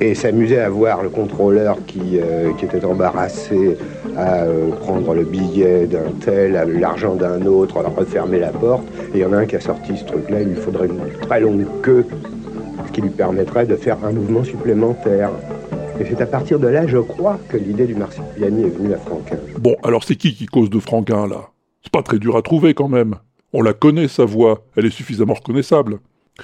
et 0.00 0.14
s'amusaient 0.14 0.60
à 0.60 0.70
voir 0.70 1.02
le 1.02 1.10
contrôleur 1.10 1.78
qui, 1.86 2.18
euh, 2.18 2.52
qui 2.58 2.64
était 2.64 2.84
embarrassé 2.84 3.76
à 4.16 4.44
euh, 4.44 4.70
prendre 4.70 5.14
le 5.14 5.24
billet 5.24 5.86
d'un 5.86 6.10
tel, 6.20 6.52
l'argent 6.80 7.14
d'un 7.14 7.44
autre, 7.46 7.78
à 7.78 7.88
refermer 7.88 8.38
la 8.38 8.50
porte. 8.50 8.84
Et 9.14 9.18
il 9.18 9.20
y 9.20 9.24
en 9.24 9.32
a 9.32 9.38
un 9.38 9.46
qui 9.46 9.56
a 9.56 9.60
sorti 9.60 9.96
ce 9.96 10.04
truc-là, 10.04 10.42
il 10.42 10.48
lui 10.48 10.56
faudrait 10.56 10.86
une 10.86 11.00
très 11.20 11.40
longue 11.40 11.66
queue, 11.82 12.06
ce 12.86 12.92
qui 12.92 13.02
lui 13.02 13.10
permettrait 13.10 13.66
de 13.66 13.76
faire 13.76 13.98
un 14.04 14.12
mouvement 14.12 14.44
supplémentaire. 14.44 15.30
Et 16.00 16.04
c'est 16.08 16.20
à 16.22 16.26
partir 16.26 16.58
de 16.58 16.66
là, 16.66 16.86
je 16.86 16.96
crois, 16.96 17.38
que 17.50 17.58
l'idée 17.58 17.86
du 17.86 17.94
marsupiani 17.94 18.62
est 18.62 18.70
venue 18.70 18.94
à 18.94 18.98
Franquin. 18.98 19.36
Bon, 19.58 19.76
alors 19.82 20.02
c'est 20.02 20.16
qui 20.16 20.34
qui 20.34 20.46
cause 20.46 20.70
de 20.70 20.80
Franquin, 20.80 21.26
là? 21.26 21.50
C'est 21.82 21.92
pas 21.92 22.02
très 22.02 22.18
dur 22.18 22.36
à 22.36 22.42
trouver, 22.42 22.72
quand 22.72 22.88
même. 22.88 23.16
On 23.52 23.62
la 23.62 23.74
connaît, 23.74 24.08
sa 24.08 24.24
voix. 24.24 24.64
Elle 24.76 24.86
est 24.86 24.90
suffisamment 24.90 25.34
reconnaissable. 25.34 25.98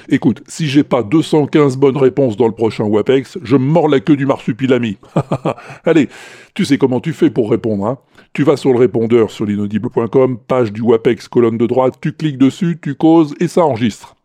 Écoute, 0.08 0.42
si 0.46 0.66
j'ai 0.66 0.84
pas 0.84 1.02
215 1.02 1.76
bonnes 1.76 1.96
réponses 1.96 2.36
dans 2.36 2.46
le 2.46 2.52
prochain 2.52 2.84
WAPEX, 2.84 3.38
je 3.42 3.56
mords 3.56 3.88
la 3.88 4.00
queue 4.00 4.16
du 4.16 4.26
marsupilami. 4.26 4.98
Allez, 5.84 6.08
tu 6.54 6.64
sais 6.64 6.78
comment 6.78 7.00
tu 7.00 7.12
fais 7.12 7.30
pour 7.30 7.50
répondre, 7.50 7.86
hein 7.86 7.98
Tu 8.32 8.42
vas 8.42 8.56
sur 8.56 8.72
le 8.72 8.78
répondeur 8.78 9.30
sur 9.30 9.46
l'inaudible.com, 9.46 10.38
page 10.46 10.72
du 10.72 10.82
WAPEX, 10.82 11.28
colonne 11.28 11.58
de 11.58 11.66
droite, 11.66 11.94
tu 12.00 12.12
cliques 12.12 12.38
dessus, 12.38 12.78
tu 12.80 12.94
causes 12.94 13.34
et 13.40 13.48
ça 13.48 13.64
enregistre. 13.64 14.16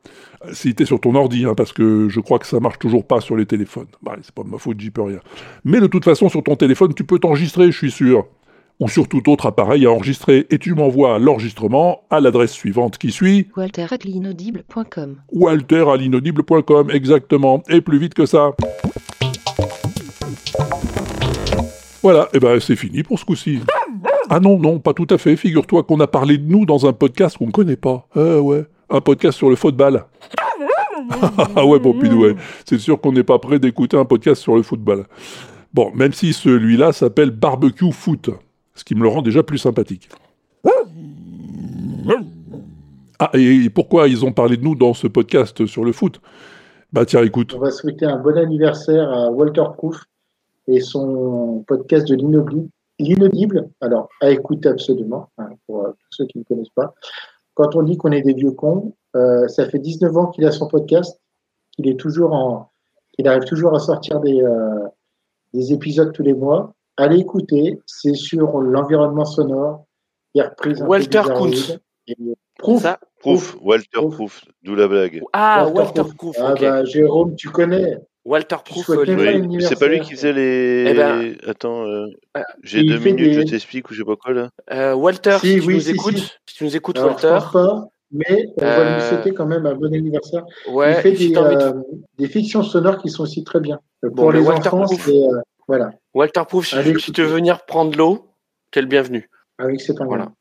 Si 0.54 0.74
t'es 0.74 0.86
sur 0.86 1.00
ton 1.00 1.14
ordi, 1.14 1.46
hein, 1.46 1.54
parce 1.56 1.72
que 1.72 2.10
je 2.10 2.20
crois 2.20 2.40
que 2.40 2.48
ça 2.48 2.60
marche 2.60 2.80
toujours 2.80 3.06
pas 3.06 3.22
sur 3.22 3.38
les 3.38 3.46
téléphones. 3.46 3.88
Bah, 4.02 4.16
c'est 4.24 4.34
pas 4.34 4.44
ma 4.44 4.58
faute, 4.58 4.80
j'y 4.80 4.90
peux 4.90 5.04
rien. 5.04 5.20
Mais 5.64 5.80
de 5.80 5.86
toute 5.88 6.04
façon, 6.04 6.30
sur 6.30 6.44
ton 6.44 6.56
téléphone, 6.56 6.94
tu 6.96 7.04
peux 7.04 7.20
t'enregistrer, 7.20 7.72
je 7.72 7.78
suis 7.78 7.92
sûr. 7.92 8.26
Ou 8.82 8.90
sur 8.90 9.08
tout 9.08 9.30
autre 9.30 9.46
appareil 9.46 9.86
à 9.86 9.92
enregistrer, 9.92 10.48
et 10.50 10.58
tu 10.58 10.74
m'envoies 10.74 11.20
l'enregistrement 11.20 12.02
à 12.10 12.20
l'adresse 12.20 12.52
suivante 12.52 12.98
qui 12.98 13.12
suit 13.12 13.48
Walter 13.56 13.86
at 13.92 14.00
l'inaudible.com. 14.04 15.18
walter 15.32 15.86
à 15.88 15.98
l'inaudible.com, 15.98 16.90
exactement, 16.90 17.62
et 17.70 17.80
plus 17.82 18.00
vite 18.00 18.16
que 18.16 18.26
ça. 18.26 18.56
Voilà, 22.02 22.28
et 22.34 22.40
ben 22.40 22.60
c'est 22.60 22.76
fini 22.76 23.04
pour 23.04 23.20
ce 23.20 23.26
coup-ci. 23.26 23.60
Ah 24.32 24.40
non, 24.40 24.58
non, 24.58 24.80
pas 24.80 24.96
tout 24.96 25.08
à 25.12 25.20
fait. 25.20 25.36
Figure-toi 25.36 25.84
qu'on 25.84 26.00
a 26.00 26.08
parlé 26.08 26.40
de 26.40 26.52
nous 26.52 26.66
dans 26.66 26.88
un 26.88 26.94
podcast 26.94 27.38
qu'on 27.38 27.52
connaît 27.52 27.76
pas. 27.76 28.08
Ah 28.16 28.42
ouais, 28.42 28.66
un 28.90 29.00
podcast 29.00 29.38
sur 29.38 29.52
le 29.52 29.56
football. 29.56 30.06
ah 31.56 31.66
ouais, 31.68 31.78
bon, 31.78 31.94
ouais. 31.94 32.36
c'est 32.66 32.80
sûr 32.80 33.00
qu'on 33.00 33.12
n'est 33.12 33.24
pas 33.24 33.38
prêt 33.38 33.60
d'écouter 33.60 33.96
un 33.96 34.06
podcast 34.06 34.42
sur 34.42 34.56
le 34.56 34.64
football. 34.64 35.06
Bon, 35.72 35.92
même 35.94 36.14
si 36.14 36.34
celui-là 36.34 36.94
s'appelle 36.94 37.30
Barbecue 37.30 37.92
Foot, 37.92 38.32
ce 38.82 38.84
qui 38.84 38.96
me 38.96 39.04
le 39.04 39.10
rend 39.10 39.22
déjà 39.22 39.44
plus 39.44 39.60
sympathique. 39.60 40.10
Ah, 43.20 43.30
et 43.36 43.70
pourquoi 43.70 44.08
ils 44.08 44.26
ont 44.26 44.32
parlé 44.32 44.58
de 44.58 44.64
nous 44.64 44.74
dans 44.74 44.96
ce 44.96 45.06
podcast 45.06 45.68
sur 45.68 45.86
le 45.86 45.92
foot? 45.92 46.20
Bah 46.92 47.06
tiens, 47.06 47.24
écoute. 47.24 47.54
On 47.56 47.60
va 47.60 47.70
souhaiter 47.70 48.06
un 48.06 48.18
bon 48.18 48.36
anniversaire 48.36 49.08
à 49.12 49.30
Walter 49.30 49.66
Proof 49.78 50.04
et 50.68 50.80
son 50.80 51.64
podcast 51.68 52.08
de 52.08 52.16
l'inaudible. 52.98 53.70
Alors 53.82 54.10
à 54.20 54.32
écouter 54.32 54.70
absolument, 54.70 55.30
hein, 55.38 55.50
pour 55.68 55.86
euh, 55.86 55.92
tous 55.92 56.18
ceux 56.18 56.26
qui 56.26 56.40
ne 56.40 56.44
connaissent 56.44 56.74
pas. 56.74 56.96
Quand 57.54 57.76
on 57.76 57.84
dit 57.84 57.98
qu'on 57.98 58.12
est 58.12 58.24
des 58.24 58.34
vieux 58.34 58.52
cons, 58.52 58.96
euh, 59.16 59.48
ça 59.48 59.70
fait 59.70 59.78
19 59.78 60.18
ans 60.18 60.26
qu'il 60.32 60.44
a 60.46 60.52
son 60.52 60.68
podcast, 60.68 61.22
qu'il 61.74 61.88
est 61.88 62.00
toujours 62.00 62.34
en, 62.34 62.72
qu'il 63.14 63.28
arrive 63.28 63.44
toujours 63.44 63.76
à 63.76 63.80
sortir 63.80 64.22
des, 64.22 64.42
euh, 64.42 64.88
des 65.54 65.72
épisodes 65.72 66.12
tous 66.14 66.24
les 66.24 66.34
mois. 66.34 66.74
Allez 66.98 67.20
écouter, 67.20 67.80
c'est 67.86 68.14
sur 68.14 68.60
l'environnement 68.60 69.26
sonore. 69.26 69.86
Reprise 70.36 70.82
Walter 70.82 71.24
Kuntz. 71.28 71.78
Proof, 72.58 72.82
Ça 72.82 73.00
Proof, 73.20 73.58
Walter 73.62 74.00
Proof, 74.12 74.44
d'où 74.64 74.76
la 74.76 74.88
blague. 74.88 75.22
Ah, 75.34 75.68
Walter 75.74 76.02
Walter 76.02 76.16
Proof. 76.18 76.36
Ah 76.40 76.54
bah, 76.60 76.84
Jérôme, 76.86 77.36
tu 77.36 77.50
connais. 77.50 77.98
Walter 78.24 78.58
Proof, 78.64 78.90
euh, 78.92 79.04
Oui, 79.08 79.58
c'est 79.64 79.80
pas 79.80 79.88
lui 79.88 80.00
qui 80.02 80.12
faisait 80.12 80.34
les. 80.34 80.86
Eh 80.90 80.94
ben, 80.94 81.36
Attends, 81.48 81.86
euh, 81.88 82.06
j'ai 82.62 82.80
il 82.82 82.90
deux 82.92 83.00
minutes, 83.00 83.18
des- 83.18 83.34
je 83.34 83.42
t'explique 83.42 83.90
ou 83.90 83.94
je 83.94 84.00
sais 84.00 84.06
pas 84.06 84.16
quoi 84.16 84.34
là. 84.34 84.50
Euh, 84.72 84.94
Walter, 84.94 85.38
Si, 85.42 85.48
si, 85.56 85.60
tu 85.60 85.68
oui, 85.68 85.74
nous 85.76 85.80
si, 85.80 85.92
écoutes, 85.92 86.18
si. 86.18 86.32
si 86.46 86.56
tu 86.56 86.64
nous 86.66 86.76
écoutes, 86.76 86.98
Alors, 87.00 87.18
je 87.18 87.26
Walter. 87.28 87.42
pense 87.44 87.52
pas, 87.52 87.88
mais 88.12 88.48
on 88.58 88.62
va 88.66 88.80
Euh, 88.80 88.96
lui 88.96 89.02
souhaiter 89.10 89.34
quand 89.34 89.48
même 89.48 89.66
un 89.66 89.74
bon 89.74 89.92
anniversaire. 89.94 90.44
Ouais, 90.70 90.92
il 90.92 90.96
fait 91.02 91.12
des, 91.14 91.30
de- 91.30 91.38
euh, 91.40 91.74
des 92.20 92.28
fictions 92.28 92.62
sonores 92.62 93.00
qui 93.02 93.10
sont 93.10 93.24
aussi 93.24 93.44
très 93.44 93.60
bien. 93.60 93.80
Euh, 94.06 94.10
Bon, 94.10 94.16
Pour 94.24 94.32
le 94.32 94.40
les 94.40 94.46
Walter 94.46 94.70
enfants, 94.70 94.86
c'est 94.88 95.12
euh, 95.16 95.42
voilà, 95.72 95.92
Walter 96.14 96.42
Proof, 96.46 96.68
si, 96.68 97.14
tu 97.14 97.22
veux 97.22 97.30
venir 97.30 97.66
prendre 97.66 97.98
l'eau, 97.98 98.36
t'es 98.72 98.82
le 98.82 98.88
bienvenu. 98.88 99.30
avec 99.58 99.80
ses 99.80 99.96
pingouins. 99.96 100.34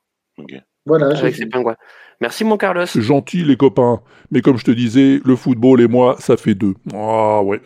Voilà. 0.84 1.06
Avec 1.16 1.36
ses 1.36 1.46
pingouins. 1.46 1.76
Merci, 2.20 2.42
mon 2.42 2.56
Carlos. 2.56 2.86
Gentil 2.96 3.44
les 3.44 3.56
copains, 3.56 4.00
mais 4.32 4.40
comme 4.40 4.56
je 4.56 4.64
te 4.64 4.72
disais, 4.72 5.20
le 5.24 5.36
football 5.36 5.82
et 5.82 5.86
moi, 5.86 6.16
ça 6.18 6.36
fait 6.36 6.56
deux. 6.56 6.74
Ah 6.92 7.42
ouais, 7.44 7.60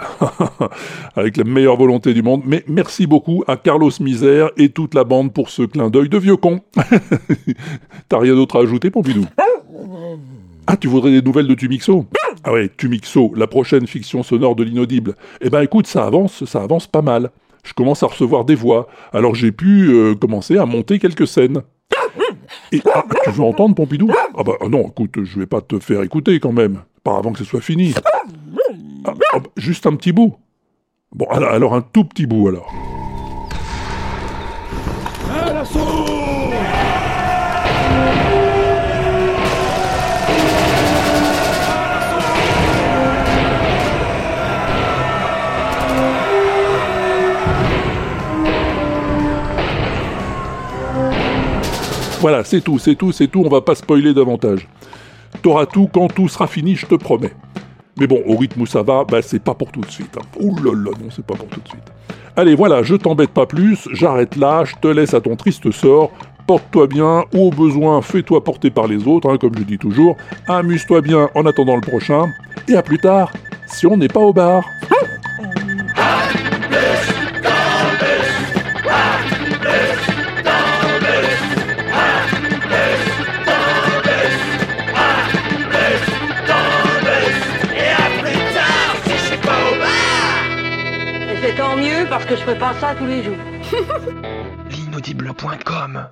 avec 1.16 1.38
la 1.38 1.44
meilleure 1.44 1.78
volonté 1.78 2.12
du 2.12 2.22
monde. 2.22 2.42
Mais 2.44 2.64
merci 2.68 3.06
beaucoup 3.06 3.44
à 3.46 3.56
Carlos 3.56 3.90
Misère 3.98 4.50
et 4.58 4.68
toute 4.68 4.92
la 4.92 5.04
bande 5.04 5.32
pour 5.32 5.48
ce 5.48 5.62
clin 5.62 5.88
d'œil 5.88 6.10
de 6.10 6.18
vieux 6.18 6.36
con. 6.36 6.60
T'as 8.10 8.18
rien 8.18 8.34
d'autre 8.34 8.58
à 8.58 8.62
ajouter, 8.62 8.90
Pompidou 8.90 9.24
Ah, 10.66 10.76
tu 10.76 10.88
voudrais 10.88 11.12
des 11.12 11.22
nouvelles 11.22 11.48
de 11.48 11.54
Tumixo? 11.54 12.04
Ah 12.44 12.52
ouais, 12.52 12.68
Tumixo, 12.68 13.32
la 13.34 13.46
prochaine 13.46 13.86
fiction 13.86 14.22
sonore 14.22 14.54
de 14.54 14.64
l'inaudible. 14.64 15.14
Eh 15.40 15.48
ben 15.48 15.62
écoute, 15.62 15.86
ça 15.86 16.04
avance, 16.04 16.44
ça 16.44 16.62
avance 16.62 16.86
pas 16.86 17.00
mal. 17.00 17.30
Je 17.64 17.72
commence 17.72 18.02
à 18.02 18.06
recevoir 18.06 18.44
des 18.44 18.54
voix, 18.54 18.86
alors 19.12 19.34
j'ai 19.34 19.50
pu 19.50 19.88
euh, 19.88 20.14
commencer 20.14 20.56
à 20.58 20.66
monter 20.66 20.98
quelques 20.98 21.26
scènes. 21.26 21.62
Et 22.72 22.80
ah, 22.94 23.04
tu 23.24 23.30
veux 23.30 23.42
entendre 23.42 23.74
Pompidou? 23.74 24.10
Ah 24.36 24.42
bah 24.44 24.52
ah 24.60 24.68
non, 24.68 24.88
écoute, 24.88 25.24
je 25.24 25.38
vais 25.38 25.46
pas 25.46 25.60
te 25.60 25.78
faire 25.78 26.02
écouter 26.02 26.38
quand 26.40 26.52
même, 26.52 26.82
pas 27.02 27.16
avant 27.16 27.32
que 27.32 27.38
ce 27.38 27.44
soit 27.44 27.60
fini. 27.60 27.94
Ah, 29.04 29.40
juste 29.56 29.86
un 29.86 29.96
petit 29.96 30.12
bout. 30.12 30.36
Bon, 31.12 31.26
alors 31.26 31.74
un 31.74 31.82
tout 31.82 32.04
petit 32.04 32.26
bout 32.26 32.48
alors. 32.48 32.72
Voilà, 52.24 52.42
c'est 52.42 52.62
tout, 52.62 52.78
c'est 52.78 52.94
tout, 52.94 53.12
c'est 53.12 53.26
tout, 53.26 53.42
on 53.44 53.50
va 53.50 53.60
pas 53.60 53.74
spoiler 53.74 54.14
davantage. 54.14 54.66
T'auras 55.42 55.66
tout 55.66 55.90
quand 55.92 56.08
tout 56.08 56.26
sera 56.26 56.46
fini, 56.46 56.74
je 56.74 56.86
te 56.86 56.94
promets. 56.94 57.34
Mais 57.98 58.06
bon, 58.06 58.22
au 58.24 58.34
rythme 58.38 58.62
où 58.62 58.66
ça 58.66 58.82
va, 58.82 59.04
bah 59.04 59.20
c'est 59.20 59.42
pas 59.42 59.52
pour 59.52 59.70
tout 59.70 59.82
de 59.82 59.90
suite. 59.90 60.16
hein. 60.16 60.24
Ouh 60.40 60.56
là 60.64 60.72
là, 60.72 60.92
non, 60.98 61.10
c'est 61.14 61.22
pas 61.26 61.34
pour 61.34 61.48
tout 61.48 61.60
de 61.60 61.68
suite. 61.68 61.84
Allez, 62.34 62.54
voilà, 62.54 62.82
je 62.82 62.94
t'embête 62.94 63.28
pas 63.28 63.44
plus, 63.44 63.86
j'arrête 63.92 64.36
là, 64.36 64.64
je 64.64 64.74
te 64.80 64.88
laisse 64.88 65.12
à 65.12 65.20
ton 65.20 65.36
triste 65.36 65.70
sort. 65.70 66.12
Porte-toi 66.46 66.86
bien, 66.86 67.24
ou 67.34 67.48
au 67.48 67.50
besoin, 67.50 68.00
fais-toi 68.00 68.42
porter 68.42 68.70
par 68.70 68.86
les 68.86 69.06
autres, 69.06 69.28
hein, 69.28 69.36
comme 69.36 69.52
je 69.58 69.64
dis 69.64 69.76
toujours. 69.76 70.16
Amuse-toi 70.48 71.02
bien 71.02 71.28
en 71.34 71.44
attendant 71.44 71.74
le 71.74 71.82
prochain. 71.82 72.24
Et 72.68 72.74
à 72.74 72.82
plus 72.82 73.00
tard, 73.00 73.34
si 73.66 73.86
on 73.86 73.98
n'est 73.98 74.08
pas 74.08 74.20
au 74.20 74.32
bar. 74.32 74.64
Que 92.34 92.40
je 92.40 92.44
fais 92.46 92.58
pas 92.58 92.74
ça 92.80 92.94
tous 92.94 93.06
les 93.06 93.22
jours. 93.22 93.36
L'inaudible.com 94.70 96.08